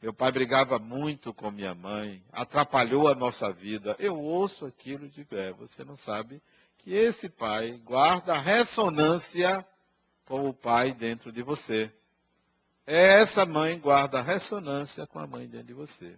[0.00, 3.96] meu pai brigava muito com minha mãe, atrapalhou a nossa vida.
[3.98, 6.40] Eu ouço aquilo de é, você não sabe
[6.78, 9.66] que esse pai guarda ressonância
[10.26, 11.90] com o pai dentro de você.
[12.86, 16.16] Essa mãe guarda ressonância com a mãe dentro de você.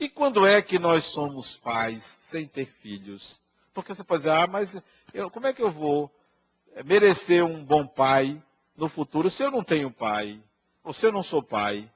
[0.00, 3.40] E quando é que nós somos pais sem ter filhos?
[3.72, 4.74] Porque você pode dizer, ah, mas
[5.12, 6.10] eu, como é que eu vou
[6.82, 8.42] merecer um bom pai
[8.76, 10.42] no futuro se eu não tenho pai?
[10.82, 11.90] Ou se eu não sou pai?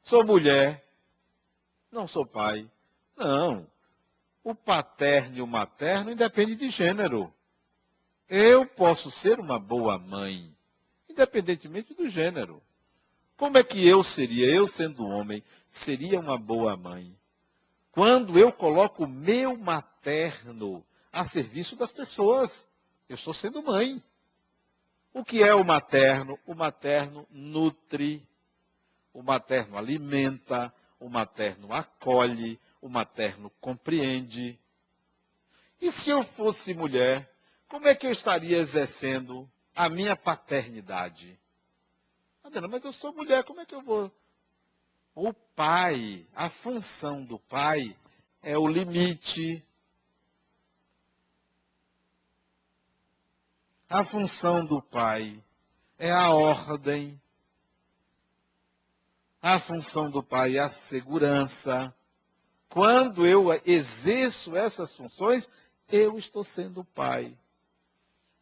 [0.00, 0.84] Sou mulher,
[1.90, 2.68] não sou pai.
[3.16, 3.66] Não.
[4.42, 7.32] O paterno e o materno independe de gênero.
[8.28, 10.52] Eu posso ser uma boa mãe,
[11.08, 12.62] independentemente do gênero.
[13.36, 17.14] Como é que eu seria, eu sendo homem, seria uma boa mãe?
[17.92, 20.84] Quando eu coloco o meu materno
[21.16, 22.68] a serviço das pessoas.
[23.08, 24.02] Eu estou sendo mãe.
[25.12, 26.38] O que é o materno?
[26.46, 28.26] O materno nutre,
[29.12, 34.58] o materno alimenta, o materno acolhe, o materno compreende.
[35.80, 37.30] E se eu fosse mulher,
[37.68, 41.38] como é que eu estaria exercendo a minha paternidade?
[42.42, 44.12] Adriana, mas eu sou mulher, como é que eu vou?
[45.14, 47.96] O pai, a função do pai
[48.42, 49.65] é o limite.
[53.88, 55.40] A função do pai
[55.96, 57.20] é a ordem.
[59.40, 61.94] A função do pai é a segurança.
[62.68, 65.48] Quando eu exerço essas funções,
[65.88, 67.38] eu estou sendo pai.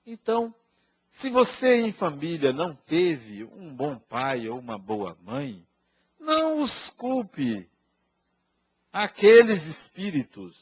[0.07, 0.55] Então,
[1.09, 5.65] se você em família não teve um bom pai ou uma boa mãe,
[6.19, 7.69] não os culpe.
[8.91, 10.57] Aqueles espíritos.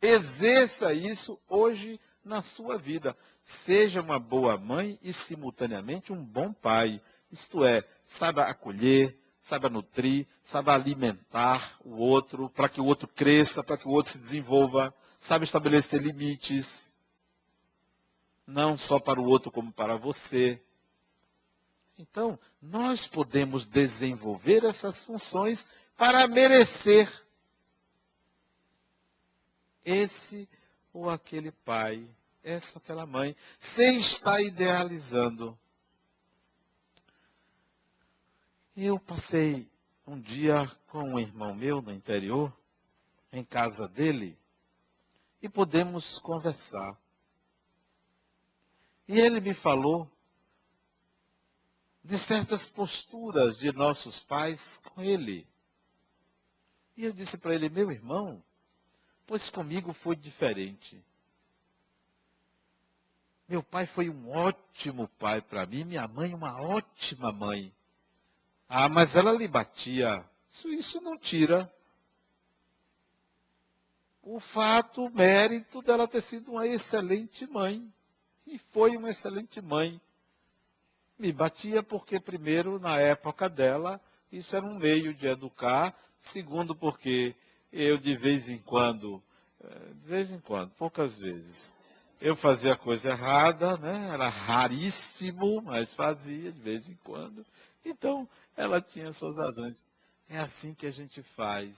[0.00, 3.16] Exerça isso hoje na sua vida.
[3.42, 7.00] Seja uma boa mãe e, simultaneamente, um bom pai.
[7.30, 13.62] Isto é, saiba acolher, saiba nutrir, saiba alimentar o outro, para que o outro cresça,
[13.62, 16.84] para que o outro se desenvolva, saiba estabelecer limites
[18.46, 20.62] não só para o outro, como para você.
[21.98, 25.64] Então, nós podemos desenvolver essas funções
[25.96, 27.10] para merecer
[29.84, 30.48] esse
[30.94, 32.08] ou aquele pai,
[32.42, 35.58] essa ou aquela mãe, sem estar idealizando.
[38.76, 39.68] Eu passei
[40.06, 42.56] um dia com um irmão meu no interior,
[43.32, 44.38] em casa dele,
[45.42, 46.96] e podemos conversar.
[49.08, 50.08] E ele me falou
[52.02, 55.46] de certas posturas de nossos pais com ele.
[56.96, 58.42] E eu disse para ele, meu irmão,
[59.26, 61.02] pois comigo foi diferente.
[63.48, 67.72] Meu pai foi um ótimo pai para mim, minha mãe uma ótima mãe.
[68.68, 70.24] Ah, mas ela lhe batia.
[70.50, 71.70] Isso, isso não tira
[74.22, 77.86] o fato, o mérito dela ter sido uma excelente mãe.
[78.46, 80.00] E foi uma excelente mãe.
[81.18, 84.00] Me batia porque, primeiro, na época dela,
[84.32, 85.94] isso era um meio de educar.
[86.18, 87.34] Segundo, porque
[87.74, 89.20] eu, de vez em quando,
[89.62, 91.74] eh, de vez em quando, poucas vezes,
[92.20, 94.08] eu fazia coisa errada, né?
[94.10, 97.44] Era raríssimo, mas fazia de vez em quando.
[97.84, 99.76] Então, ela tinha suas razões.
[100.28, 101.76] É assim que a gente faz.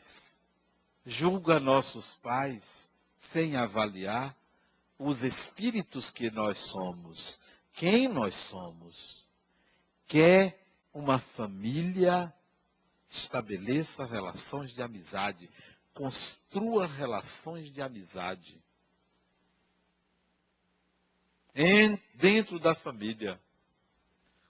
[1.05, 2.63] Julga nossos pais
[3.33, 4.37] sem avaliar
[4.99, 7.39] os espíritos que nós somos,
[7.73, 9.25] quem nós somos.
[10.09, 10.59] Quer
[10.93, 12.33] uma família,
[13.09, 15.51] estabeleça relações de amizade,
[15.97, 18.63] construa relações de amizade.
[21.55, 23.41] Em, dentro da família,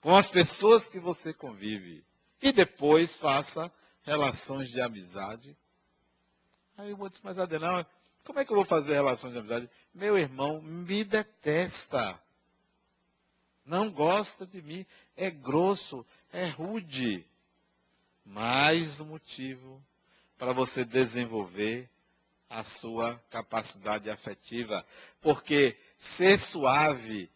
[0.01, 2.05] com as pessoas que você convive.
[2.41, 3.71] E depois faça
[4.03, 5.57] relações de amizade.
[6.77, 7.85] Aí eu vou dizer, mas Adenal,
[8.25, 9.69] como é que eu vou fazer relações de amizade?
[9.93, 12.21] Meu irmão me detesta.
[13.65, 14.85] Não gosta de mim.
[15.15, 17.25] É grosso, é rude.
[18.25, 19.81] Mais um motivo
[20.37, 21.89] para você desenvolver
[22.49, 24.85] a sua capacidade afetiva.
[25.21, 27.29] Porque ser suave,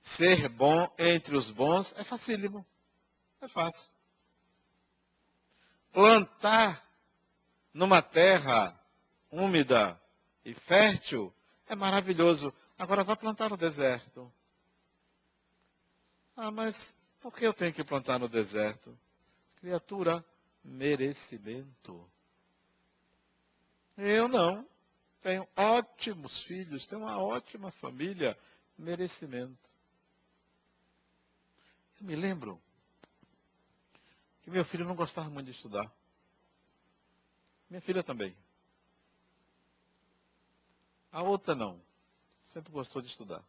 [0.00, 2.66] ser bom entre os bons é facílimo.
[3.40, 3.88] É fácil.
[5.92, 6.82] Plantar
[7.72, 8.78] numa terra
[9.30, 10.00] úmida
[10.44, 11.32] e fértil,
[11.66, 12.52] é maravilhoso.
[12.78, 14.32] Agora vá plantar no deserto.
[16.36, 18.98] Ah, mas por que eu tenho que plantar no deserto?
[19.56, 20.24] Criatura,
[20.64, 22.10] merecimento.
[23.96, 24.66] Eu não.
[25.20, 28.38] Tenho ótimos filhos, tenho uma ótima família,
[28.76, 29.70] merecimento.
[32.00, 32.60] Eu me lembro
[34.42, 35.90] que meu filho não gostava muito de estudar.
[37.70, 38.36] Minha filha também.
[41.10, 41.80] A outra não.
[42.42, 43.42] Sempre gostou de estudar.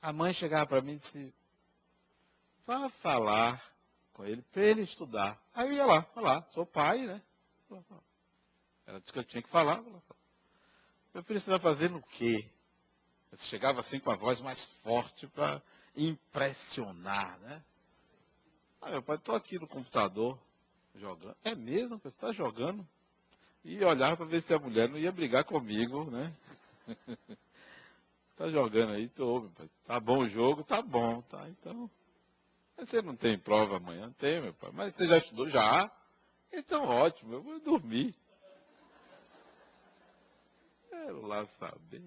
[0.00, 1.34] A mãe chegava para mim e disse,
[2.64, 3.69] vá falar
[4.12, 5.40] com ele para ele estudar.
[5.54, 7.22] Aí eu ia lá, falar, sou pai, né?
[8.86, 9.82] Ela disse que eu tinha que falar.
[11.14, 12.48] Meu filho, você está fazendo o quê?
[13.30, 15.62] Eu chegava assim com a voz mais forte para
[15.96, 17.62] impressionar, né?
[18.80, 20.38] Ah, meu pai, estou aqui no computador
[20.94, 21.36] jogando.
[21.44, 21.98] É mesmo?
[21.98, 22.86] Você está jogando?
[23.64, 26.34] e olhava para ver se a mulher não ia brigar comigo, né?
[28.36, 29.70] tá jogando aí, pai.
[29.84, 30.64] Tá bom o jogo?
[30.64, 31.48] Tá bom, tá.
[31.48, 31.90] Então.
[32.80, 34.10] Você não tem prova amanhã?
[34.18, 34.70] Tem, meu pai.
[34.72, 35.48] Mas você já estudou?
[35.50, 35.90] Já?
[36.52, 38.14] Então ótimo, eu vou dormir.
[40.88, 42.02] Quero lá saber.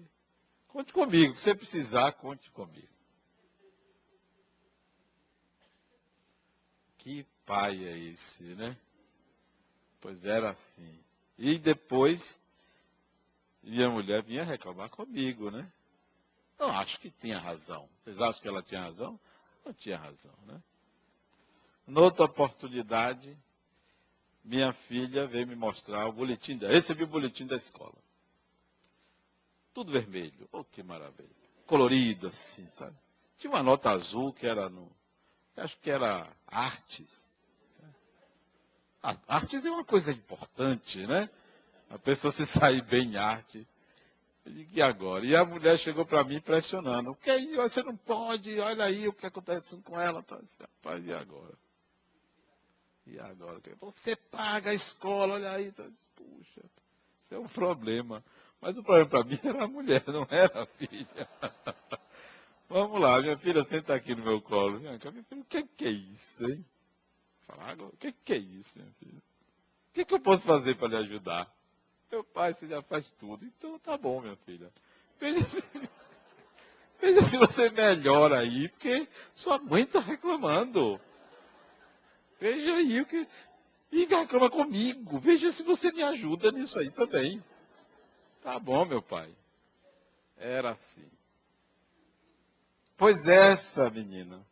[0.68, 2.92] Conte comigo, se você precisar, conte comigo.
[6.98, 8.76] Que pai é esse, né?
[10.00, 11.04] Pois era assim.
[11.38, 12.42] E depois
[13.62, 15.70] minha mulher vinha reclamar comigo, né?
[16.58, 17.88] Não acho que tinha razão.
[18.02, 19.18] Vocês acham que ela tinha razão?
[19.64, 20.62] Não tinha razão, né?
[21.86, 23.36] Noutra oportunidade,
[24.44, 26.72] minha filha veio me mostrar o boletim dela.
[26.72, 27.94] Recebi o boletim da escola.
[29.72, 30.48] Tudo vermelho.
[30.52, 31.28] Oh, que maravilha.
[31.66, 32.96] Colorido, assim, sabe?
[33.38, 34.90] Tinha uma nota azul que era no.
[35.56, 37.08] Acho que era artes.
[39.28, 41.28] Artes é uma coisa importante, né?
[41.90, 43.66] A pessoa se sair bem em arte.
[44.44, 45.24] Eu digo, e agora?
[45.24, 47.12] E a mulher chegou para mim pressionando.
[47.12, 47.56] O que é isso?
[47.56, 50.22] Você não pode, olha aí o que acontece com ela.
[50.22, 51.54] Tá, rapaz, e agora?
[53.06, 53.60] E agora?
[53.80, 55.72] Você paga a escola, olha aí.
[55.72, 55.84] Tá,
[56.14, 56.62] Puxa,
[57.22, 58.22] isso é um problema.
[58.60, 61.28] Mas o problema para mim era a mulher, não era a filha.
[62.68, 64.80] Vamos lá, minha filha senta aqui no meu colo.
[64.80, 66.64] Minha filha, o que, que é isso, hein?
[67.46, 69.18] Falar, o que, que é isso, minha filha?
[69.18, 71.53] O que, que eu posso fazer para lhe ajudar?
[72.14, 73.44] Meu pai, você já faz tudo.
[73.44, 74.72] Então tá bom, minha filha.
[75.18, 75.64] Veja se,
[77.02, 81.00] veja se você melhora aí, porque sua mãe está reclamando.
[82.38, 83.26] Veja aí o que.
[83.90, 85.18] E reclama comigo.
[85.18, 87.42] Veja se você me ajuda nisso aí também.
[88.44, 89.34] Tá bom, meu pai.
[90.36, 91.10] Era assim.
[92.96, 94.46] Pois essa menina,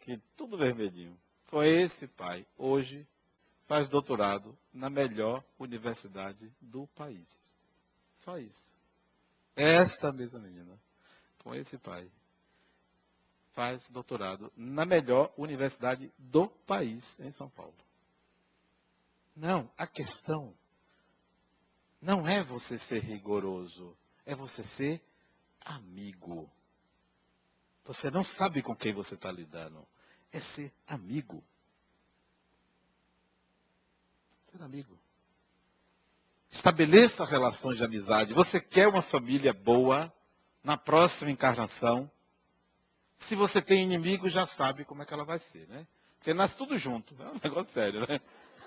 [0.00, 3.08] que tudo vermelhinho, com esse pai, hoje
[3.68, 7.28] faz doutorado na melhor universidade do país.
[8.14, 8.76] Só isso.
[9.54, 10.80] Esta mesma menina,
[11.44, 12.10] com esse pai,
[13.52, 17.74] faz doutorado na melhor universidade do país, em São Paulo.
[19.36, 20.54] Não, a questão
[22.00, 25.02] não é você ser rigoroso, é você ser
[25.60, 26.50] amigo.
[27.84, 29.86] Você não sabe com quem você está lidando.
[30.32, 31.42] É ser amigo.
[34.58, 34.98] Ser amigo.
[36.50, 38.32] Estabeleça relações de amizade.
[38.32, 40.12] Você quer uma família boa
[40.64, 42.10] na próxima encarnação?
[43.16, 45.86] Se você tem inimigo, já sabe como é que ela vai ser, né?
[46.18, 47.14] Porque nasce tudo junto.
[47.22, 48.20] É um negócio sério, né?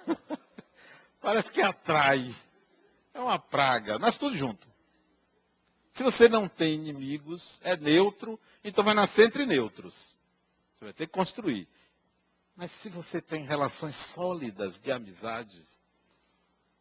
[1.20, 2.34] Parece que atrai.
[3.14, 4.66] É uma praga, nasce tudo junto.
[5.92, 10.16] Se você não tem inimigos, é neutro, então vai nascer entre neutros.
[10.76, 11.68] Você vai ter que construir.
[12.56, 15.81] Mas se você tem relações sólidas de amizades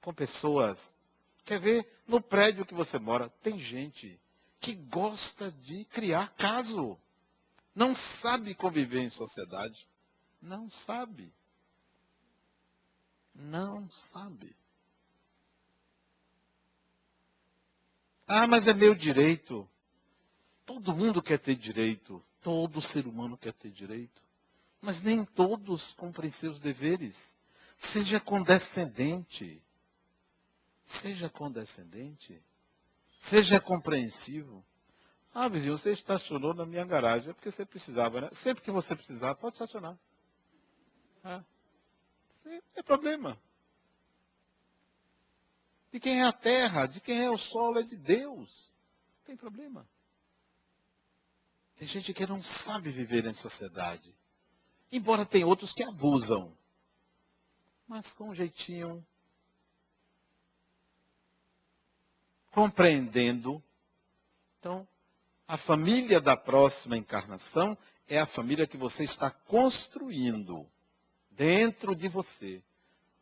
[0.00, 0.96] com pessoas,
[1.44, 4.20] quer ver, no prédio que você mora, tem gente
[4.60, 6.98] que gosta de criar caso.
[7.74, 9.88] Não sabe conviver em sociedade.
[10.40, 11.32] Não sabe.
[13.34, 14.54] Não sabe.
[18.26, 19.68] Ah, mas é meu direito.
[20.66, 22.24] Todo mundo quer ter direito.
[22.42, 24.22] Todo ser humano quer ter direito.
[24.80, 27.16] Mas nem todos cumprem seus deveres.
[27.76, 29.62] Seja condescendente.
[30.90, 32.42] Seja condescendente.
[33.20, 34.64] Seja compreensivo.
[35.32, 37.30] Ah, vizinho, você estacionou na minha garagem.
[37.30, 38.30] É porque você precisava, né?
[38.32, 39.96] Sempre que você precisar, pode estacionar.
[41.22, 41.44] Ah,
[42.44, 43.40] não tem problema.
[45.92, 48.72] De quem é a terra, de quem é o solo, é de Deus.
[49.18, 49.88] Não tem problema.
[51.76, 54.12] Tem gente que não sabe viver em sociedade.
[54.90, 56.52] Embora tem outros que abusam.
[57.86, 59.06] Mas com um jeitinho.
[62.50, 63.62] Compreendendo.
[64.58, 64.86] Então,
[65.46, 67.76] a família da próxima encarnação
[68.08, 70.66] é a família que você está construindo
[71.30, 72.62] dentro de você.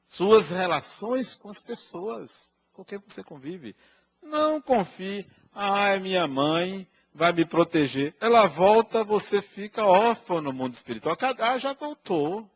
[0.05, 3.75] Suas relações com as pessoas com quem você convive.
[4.23, 8.15] Não confie, é minha mãe, vai me proteger.
[8.21, 11.17] Ela volta, você fica órfão no mundo espiritual.
[11.39, 12.49] Ah, já voltou.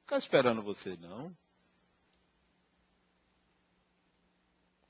[0.00, 1.36] Fica esperando você, não.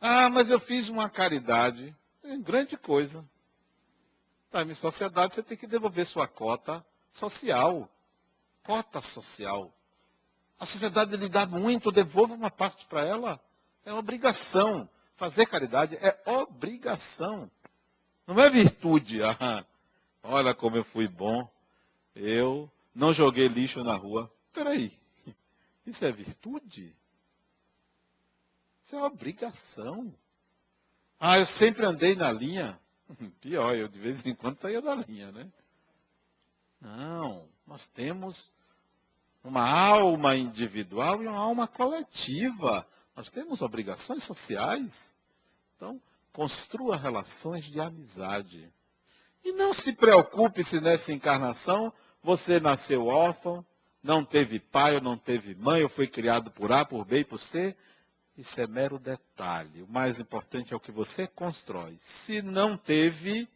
[0.00, 1.94] Ah, mas eu fiz uma caridade.
[2.22, 3.24] É grande coisa.
[4.46, 7.88] Está em sociedade, você tem que devolver sua cota social.
[8.62, 9.72] Cota social.
[10.58, 13.40] A sociedade lhe dá muito, devolva uma parte para ela.
[13.84, 14.88] É obrigação.
[15.16, 17.50] Fazer caridade é obrigação.
[18.26, 19.20] Não é virtude.
[19.40, 19.64] Ah,
[20.22, 21.48] olha como eu fui bom.
[22.14, 24.30] Eu não joguei lixo na rua.
[24.52, 24.98] Peraí.
[25.86, 26.94] Isso é virtude?
[28.88, 30.14] Isso é obrigação.
[31.20, 32.80] Ah, eu sempre andei na linha.
[33.38, 35.46] Pior, eu de vez em quando saía da linha, né?
[36.80, 38.50] Não, nós temos
[39.44, 42.88] uma alma individual e uma alma coletiva.
[43.14, 44.94] Nós temos obrigações sociais.
[45.76, 46.00] Então,
[46.32, 48.72] construa relações de amizade.
[49.44, 53.62] E não se preocupe se nessa encarnação você nasceu órfão,
[54.02, 57.24] não teve pai ou não teve mãe, ou foi criado por A, por B e
[57.24, 57.76] por C.
[58.38, 59.82] Isso é mero detalhe.
[59.82, 61.98] O mais importante é o que você constrói.
[61.98, 63.48] Se não teve,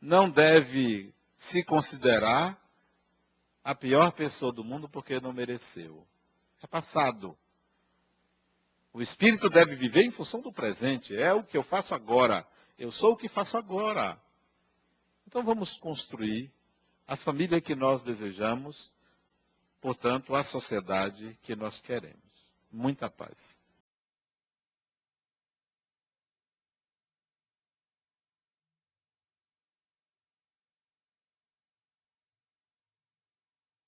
[0.00, 2.60] não deve se considerar
[3.62, 6.04] a pior pessoa do mundo porque não mereceu.
[6.60, 7.38] É passado.
[8.92, 11.16] O espírito deve viver em função do presente.
[11.16, 12.44] É o que eu faço agora.
[12.76, 14.20] Eu sou o que faço agora.
[15.24, 16.50] Então vamos construir
[17.06, 18.92] a família que nós desejamos,
[19.80, 22.18] portanto, a sociedade que nós queremos.
[22.72, 23.59] Muita paz.